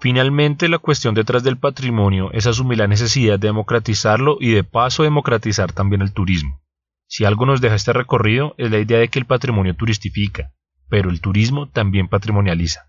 Finalmente, 0.00 0.70
la 0.70 0.78
cuestión 0.78 1.14
detrás 1.14 1.42
del 1.42 1.58
patrimonio 1.58 2.30
es 2.32 2.46
asumir 2.46 2.78
la 2.78 2.86
necesidad 2.86 3.38
de 3.38 3.48
democratizarlo 3.48 4.38
y 4.40 4.52
de 4.52 4.64
paso 4.64 5.02
democratizar 5.02 5.72
también 5.72 6.00
el 6.00 6.12
turismo. 6.12 6.62
Si 7.06 7.26
algo 7.26 7.44
nos 7.44 7.60
deja 7.60 7.74
este 7.74 7.92
recorrido 7.92 8.54
es 8.56 8.70
la 8.70 8.78
idea 8.78 8.98
de 8.98 9.08
que 9.08 9.18
el 9.18 9.26
patrimonio 9.26 9.74
turistifica, 9.74 10.52
pero 10.88 11.10
el 11.10 11.20
turismo 11.20 11.68
también 11.68 12.08
patrimonializa. 12.08 12.86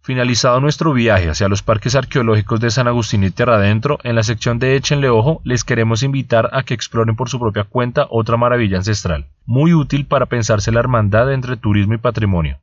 Finalizado 0.00 0.58
nuestro 0.60 0.94
viaje 0.94 1.28
hacia 1.28 1.48
los 1.48 1.62
parques 1.62 1.94
arqueológicos 1.94 2.60
de 2.60 2.70
San 2.70 2.88
Agustín 2.88 3.24
y 3.24 3.30
Tierra 3.30 3.56
Adentro, 3.56 3.98
en 4.02 4.14
la 4.14 4.22
sección 4.22 4.58
de 4.58 4.76
Échenle 4.76 5.10
Ojo 5.10 5.42
les 5.44 5.64
queremos 5.64 6.02
invitar 6.02 6.48
a 6.54 6.62
que 6.62 6.72
exploren 6.72 7.14
por 7.14 7.28
su 7.28 7.38
propia 7.38 7.64
cuenta 7.64 8.06
otra 8.08 8.38
maravilla 8.38 8.78
ancestral, 8.78 9.26
muy 9.44 9.74
útil 9.74 10.06
para 10.06 10.24
pensarse 10.24 10.72
la 10.72 10.80
hermandad 10.80 11.30
entre 11.30 11.58
turismo 11.58 11.92
y 11.92 11.98
patrimonio. 11.98 12.58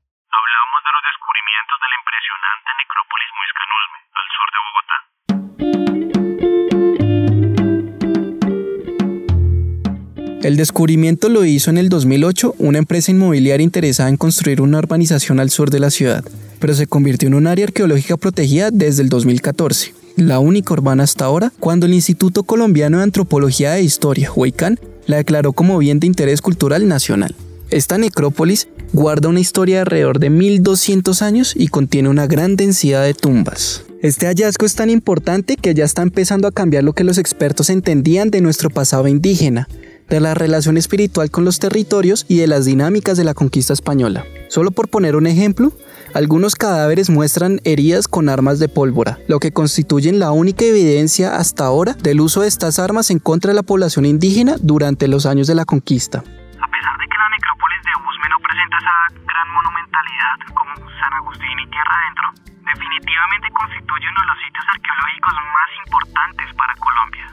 El 10.45 10.57
descubrimiento 10.57 11.27
lo 11.27 11.43
hizo 11.43 11.71
en 11.71 11.79
el 11.79 11.89
2008 11.89 12.53
una 12.59 12.77
empresa 12.77 13.09
inmobiliaria 13.09 13.63
interesada 13.63 14.09
en 14.09 14.15
construir 14.15 14.61
una 14.61 14.77
urbanización 14.77 15.39
al 15.39 15.49
sur 15.49 15.71
de 15.71 15.79
la 15.79 15.89
ciudad, 15.89 16.23
pero 16.59 16.75
se 16.75 16.85
convirtió 16.85 17.27
en 17.27 17.33
un 17.33 17.47
área 17.47 17.65
arqueológica 17.65 18.15
protegida 18.15 18.69
desde 18.69 19.01
el 19.01 19.09
2014, 19.09 19.95
la 20.17 20.37
única 20.37 20.73
urbana 20.73 21.01
hasta 21.01 21.25
ahora, 21.25 21.51
cuando 21.59 21.87
el 21.87 21.95
Instituto 21.95 22.43
Colombiano 22.43 22.97
de 22.97 23.03
Antropología 23.05 23.75
e 23.79 23.81
Historia, 23.81 24.31
HUICAN, 24.31 24.79
la 25.07 25.17
declaró 25.17 25.51
como 25.51 25.79
bien 25.79 25.99
de 25.99 26.05
interés 26.05 26.43
cultural 26.43 26.87
nacional. 26.87 27.33
Esta 27.71 27.97
necrópolis 27.97 28.67
guarda 28.93 29.29
una 29.29 29.39
historia 29.39 29.77
de 29.77 29.81
alrededor 29.81 30.19
de 30.19 30.29
1200 30.29 31.23
años 31.23 31.55
y 31.57 31.69
contiene 31.69 32.09
una 32.09 32.27
gran 32.27 32.55
densidad 32.55 33.03
de 33.03 33.15
tumbas. 33.15 33.81
Este 34.03 34.27
hallazgo 34.27 34.67
es 34.67 34.75
tan 34.75 34.91
importante 34.91 35.55
que 35.55 35.73
ya 35.73 35.85
está 35.85 36.03
empezando 36.03 36.47
a 36.47 36.51
cambiar 36.51 36.83
lo 36.83 36.93
que 36.93 37.03
los 37.03 37.17
expertos 37.17 37.71
entendían 37.71 38.29
de 38.29 38.41
nuestro 38.41 38.69
pasado 38.69 39.07
indígena, 39.07 39.67
de 40.09 40.19
la 40.19 40.33
relación 40.33 40.77
espiritual 40.77 41.31
con 41.31 41.45
los 41.45 41.59
territorios 41.59 42.25
y 42.27 42.37
de 42.37 42.47
las 42.47 42.65
dinámicas 42.65 43.17
de 43.17 43.23
la 43.23 43.33
conquista 43.33 43.73
española. 43.73 44.25
Solo 44.49 44.71
por 44.71 44.89
poner 44.89 45.15
un 45.15 45.27
ejemplo, 45.27 45.71
algunos 46.13 46.55
cadáveres 46.55 47.09
muestran 47.09 47.59
heridas 47.63 48.07
con 48.07 48.29
armas 48.29 48.59
de 48.59 48.69
pólvora, 48.69 49.19
lo 49.27 49.39
que 49.39 49.51
constituyen 49.51 50.19
la 50.19 50.31
única 50.31 50.63
evidencia 50.63 51.35
hasta 51.35 51.65
ahora 51.65 51.93
del 51.93 52.21
uso 52.21 52.41
de 52.41 52.47
estas 52.47 52.79
armas 52.79 53.11
en 53.11 53.19
contra 53.19 53.51
de 53.51 53.55
la 53.55 53.63
población 53.63 54.05
indígena 54.05 54.55
durante 54.61 55.07
los 55.07 55.25
años 55.25 55.47
de 55.47 55.55
la 55.55 55.65
conquista. 55.65 56.19
A 56.19 56.67
pesar 56.71 56.95
de 56.95 57.05
que 57.09 57.17
la 57.19 57.29
necrópolis 57.35 57.81
de 57.83 57.93
Usme 57.99 58.27
no 58.29 58.39
presenta 58.39 58.77
esa 58.77 58.95
gran 59.27 59.47
monumentalidad 59.51 60.37
como 60.55 60.71
San 60.99 61.13
Agustín 61.19 61.59
y 61.59 61.69
Tierra 61.69 61.93
Adentro, 61.99 62.27
definitivamente 62.63 63.47
constituye 63.51 64.05
uno 64.07 64.21
de 64.21 64.27
los 64.27 64.39
sitios 64.39 64.65
arqueológicos 64.71 65.33
más 65.51 65.69
importantes 65.85 66.47
para 66.55 66.73
Colombia. 66.75 67.27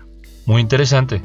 Muy 0.46 0.61
interesante. 0.61 1.22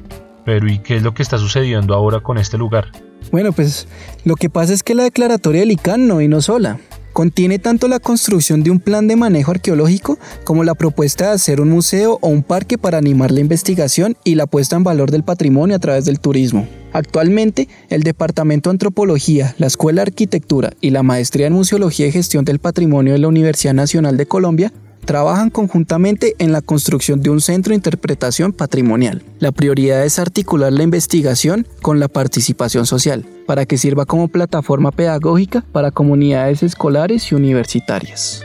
Pero 0.47 0.69
¿y 0.69 0.79
qué 0.79 0.95
es 0.95 1.03
lo 1.03 1.13
que 1.13 1.23
está 1.23 1.37
sucediendo 1.37 1.93
ahora 1.93 2.21
con 2.21 2.37
este 2.37 2.57
lugar? 2.57 2.85
Bueno, 3.33 3.51
pues 3.51 3.85
lo 4.23 4.35
que 4.35 4.49
pasa 4.49 4.71
es 4.71 4.81
que 4.81 4.95
la 4.95 5.03
declaratoria 5.03 5.59
del 5.59 5.71
ICANN 5.71 6.07
no 6.07 6.17
vino 6.17 6.41
sola. 6.41 6.79
Contiene 7.11 7.59
tanto 7.59 7.89
la 7.89 7.99
construcción 7.99 8.63
de 8.63 8.71
un 8.71 8.79
plan 8.79 9.09
de 9.09 9.17
manejo 9.17 9.51
arqueológico 9.51 10.17
como 10.45 10.63
la 10.63 10.73
propuesta 10.73 11.25
de 11.25 11.31
hacer 11.33 11.59
un 11.59 11.67
museo 11.67 12.17
o 12.21 12.29
un 12.29 12.43
parque 12.43 12.77
para 12.77 12.97
animar 12.97 13.31
la 13.31 13.41
investigación 13.41 14.15
y 14.23 14.35
la 14.35 14.47
puesta 14.47 14.77
en 14.77 14.85
valor 14.85 15.11
del 15.11 15.23
patrimonio 15.23 15.75
a 15.75 15.79
través 15.79 16.05
del 16.05 16.21
turismo. 16.21 16.65
Actualmente, 16.93 17.67
el 17.89 18.03
Departamento 18.03 18.69
de 18.69 18.75
Antropología, 18.75 19.53
la 19.57 19.67
Escuela 19.67 19.99
de 19.99 20.11
Arquitectura 20.11 20.71
y 20.79 20.91
la 20.91 21.03
Maestría 21.03 21.47
en 21.47 21.53
Museología 21.53 22.07
y 22.07 22.13
Gestión 22.13 22.45
del 22.45 22.59
Patrimonio 22.59 23.11
de 23.11 23.19
la 23.19 23.27
Universidad 23.27 23.73
Nacional 23.73 24.15
de 24.15 24.27
Colombia 24.27 24.71
trabajan 25.07 25.49
conjuntamente 25.49 26.35
en 26.37 26.51
la 26.51 26.61
construcción 26.61 27.21
de 27.21 27.31
un 27.31 27.41
centro 27.41 27.71
de 27.71 27.75
interpretación 27.75 28.53
patrimonial. 28.53 29.23
La 29.39 29.51
prioridad 29.51 30.05
es 30.05 30.19
articular 30.19 30.71
la 30.71 30.83
investigación 30.83 31.65
con 31.81 31.99
la 31.99 32.09
participación 32.09 32.85
social, 32.85 33.25
para 33.47 33.65
que 33.65 33.79
sirva 33.79 34.05
como 34.05 34.27
plataforma 34.27 34.91
pedagógica 34.91 35.63
para 35.71 35.91
comunidades 35.91 36.61
escolares 36.61 37.31
y 37.31 37.35
universitarias. 37.35 38.43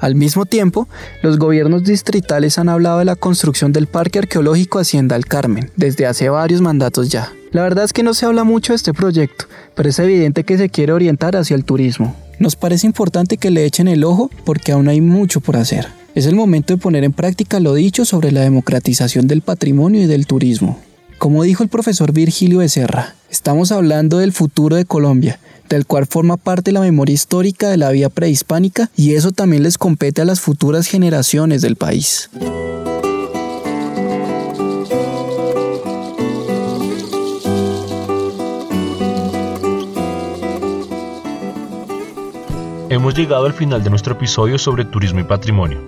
Al 0.00 0.14
mismo 0.14 0.46
tiempo, 0.46 0.88
los 1.22 1.38
gobiernos 1.38 1.84
distritales 1.84 2.58
han 2.58 2.68
hablado 2.68 3.00
de 3.00 3.04
la 3.04 3.16
construcción 3.16 3.72
del 3.72 3.88
Parque 3.88 4.20
Arqueológico 4.20 4.78
Hacienda 4.78 5.16
El 5.16 5.26
Carmen 5.26 5.70
desde 5.76 6.06
hace 6.06 6.30
varios 6.30 6.62
mandatos 6.62 7.10
ya. 7.10 7.32
La 7.50 7.62
verdad 7.62 7.84
es 7.84 7.92
que 7.92 8.02
no 8.02 8.14
se 8.14 8.24
habla 8.24 8.44
mucho 8.44 8.72
de 8.72 8.76
este 8.76 8.94
proyecto, 8.94 9.46
pero 9.74 9.88
es 9.90 9.98
evidente 9.98 10.44
que 10.44 10.56
se 10.56 10.70
quiere 10.70 10.92
orientar 10.92 11.36
hacia 11.36 11.56
el 11.56 11.64
turismo. 11.64 12.16
Nos 12.38 12.54
parece 12.54 12.86
importante 12.86 13.36
que 13.36 13.50
le 13.50 13.64
echen 13.64 13.88
el 13.88 14.04
ojo 14.04 14.30
porque 14.44 14.72
aún 14.72 14.88
hay 14.88 15.00
mucho 15.00 15.40
por 15.40 15.56
hacer. 15.56 15.88
Es 16.14 16.26
el 16.26 16.36
momento 16.36 16.72
de 16.72 16.80
poner 16.80 17.02
en 17.02 17.12
práctica 17.12 17.58
lo 17.58 17.74
dicho 17.74 18.04
sobre 18.04 18.30
la 18.30 18.42
democratización 18.42 19.26
del 19.26 19.42
patrimonio 19.42 20.02
y 20.02 20.06
del 20.06 20.26
turismo. 20.26 20.78
Como 21.18 21.42
dijo 21.42 21.64
el 21.64 21.68
profesor 21.68 22.12
Virgilio 22.12 22.58
Becerra, 22.58 23.16
estamos 23.28 23.72
hablando 23.72 24.18
del 24.18 24.32
futuro 24.32 24.76
de 24.76 24.84
Colombia, 24.84 25.40
del 25.68 25.84
cual 25.84 26.06
forma 26.06 26.36
parte 26.36 26.70
la 26.70 26.80
memoria 26.80 27.14
histórica 27.14 27.70
de 27.70 27.76
la 27.76 27.90
vía 27.90 28.08
prehispánica 28.08 28.88
y 28.96 29.14
eso 29.14 29.32
también 29.32 29.64
les 29.64 29.78
compete 29.78 30.22
a 30.22 30.24
las 30.24 30.40
futuras 30.40 30.86
generaciones 30.86 31.60
del 31.60 31.74
país. 31.74 32.30
Hemos 42.90 43.14
llegado 43.14 43.44
al 43.44 43.52
final 43.52 43.84
de 43.84 43.90
nuestro 43.90 44.14
episodio 44.14 44.56
sobre 44.56 44.86
turismo 44.86 45.20
y 45.20 45.24
patrimonio. 45.24 45.78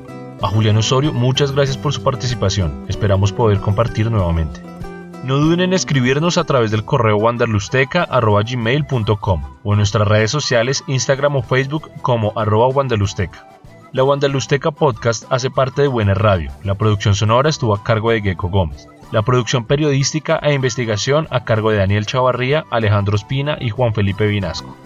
A 0.43 0.49
Julián 0.49 0.77
Osorio, 0.77 1.15
muchas 1.15 1.53
gracias 1.53 1.79
por 1.79 1.95
su 1.95 2.03
participación. 2.03 2.85
Esperamos 2.89 3.33
poder 3.33 3.59
compartir 3.61 4.11
nuevamente. 4.11 4.61
No 5.25 5.39
duden 5.39 5.61
en 5.61 5.73
escribirnos 5.73 6.37
a 6.37 6.45
través 6.45 6.71
del 6.71 6.85
correo 6.85 7.17
wanderlusteca.gmail.com 7.17 9.45
o 9.63 9.73
en 9.73 9.79
nuestras 9.79 10.07
redes 10.07 10.31
sociales 10.31 10.85
Instagram 10.89 11.37
o 11.37 11.43
Facebook 11.43 11.91
como 12.03 12.35
arroba 12.37 12.69
wanderlusteca. 12.69 13.49
La 13.93 14.05
Wanderlusteca 14.05 14.71
Podcast 14.71 15.25
hace 15.31 15.51
parte 15.51 15.81
de 15.81 15.89
Buena 15.89 16.13
Radio. 16.13 16.53
La 16.65 16.75
producción 16.75 17.15
sonora 17.15 17.49
estuvo 17.49 17.75
a 17.75 17.83
cargo 17.83 18.11
de 18.11 18.21
Gecko 18.21 18.51
Gómez. 18.51 18.89
La 19.11 19.23
producción 19.23 19.65
periodística 19.65 20.39
e 20.43 20.53
investigación 20.53 21.29
a 21.31 21.45
cargo 21.45 21.71
de 21.71 21.79
Daniel 21.79 22.05
Chavarría, 22.05 22.67
Alejandro 22.71 23.17
Espina 23.17 23.57
y 23.59 23.71
Juan 23.71 23.95
Felipe 23.95 24.27
Vinasco. 24.27 24.77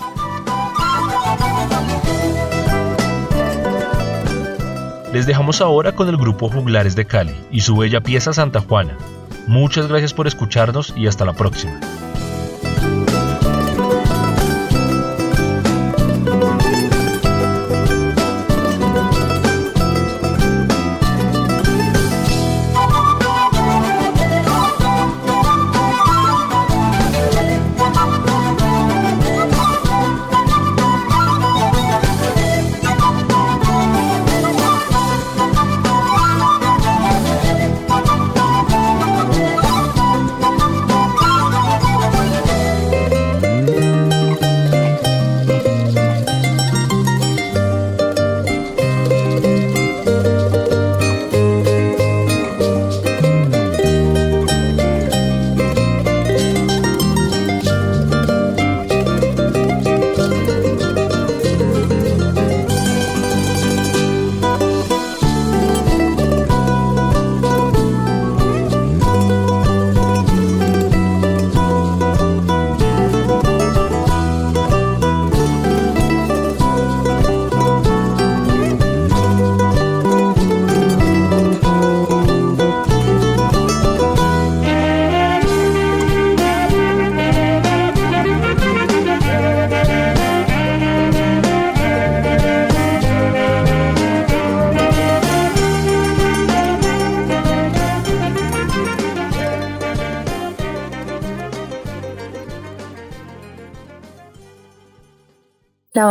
Les 5.14 5.26
dejamos 5.26 5.60
ahora 5.60 5.92
con 5.92 6.08
el 6.08 6.16
grupo 6.16 6.48
Juglares 6.48 6.96
de 6.96 7.04
Cali 7.04 7.36
y 7.52 7.60
su 7.60 7.76
bella 7.76 8.00
pieza 8.00 8.32
Santa 8.32 8.60
Juana. 8.60 8.98
Muchas 9.46 9.86
gracias 9.86 10.12
por 10.12 10.26
escucharnos 10.26 10.92
y 10.96 11.06
hasta 11.06 11.24
la 11.24 11.34
próxima. 11.34 11.78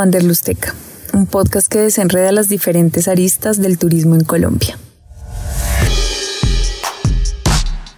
La 0.03 0.07
Wanderlusteca, 0.07 0.75
un 1.13 1.27
podcast 1.27 1.71
que 1.71 1.79
desenreda 1.79 2.33
las 2.33 2.49
diferentes 2.49 3.07
aristas 3.07 3.61
del 3.61 3.77
turismo 3.77 4.15
en 4.15 4.25
Colombia. 4.25 4.77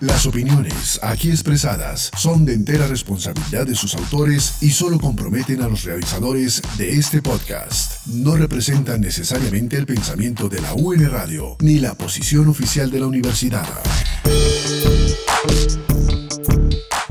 Las 0.02 0.28
opiniones 0.28 1.00
aquí 1.02 1.32
expresadas 1.32 2.12
son 2.16 2.46
de 2.46 2.54
entera 2.54 2.86
responsabilidad 2.86 3.66
de 3.66 3.74
sus 3.74 3.96
autores 3.96 4.58
y 4.62 4.70
solo 4.70 5.00
comprometen 5.00 5.64
a 5.64 5.68
los 5.68 5.84
realizadores 5.84 6.62
de 6.78 6.92
este 6.92 7.24
podcast. 7.24 8.06
No 8.06 8.36
representan 8.36 9.02
necesariamente 9.02 9.76
el 9.76 9.88
pensamiento 9.88 10.48
de 10.48 10.62
la 10.62 10.76
UN 10.76 11.10
Radio 11.10 11.58
ni 11.60 11.80
la 11.80 11.96
posición 11.96 12.50
oficial 12.50 12.92
de 12.92 13.00
la 13.00 13.08
universidad. 13.08 13.66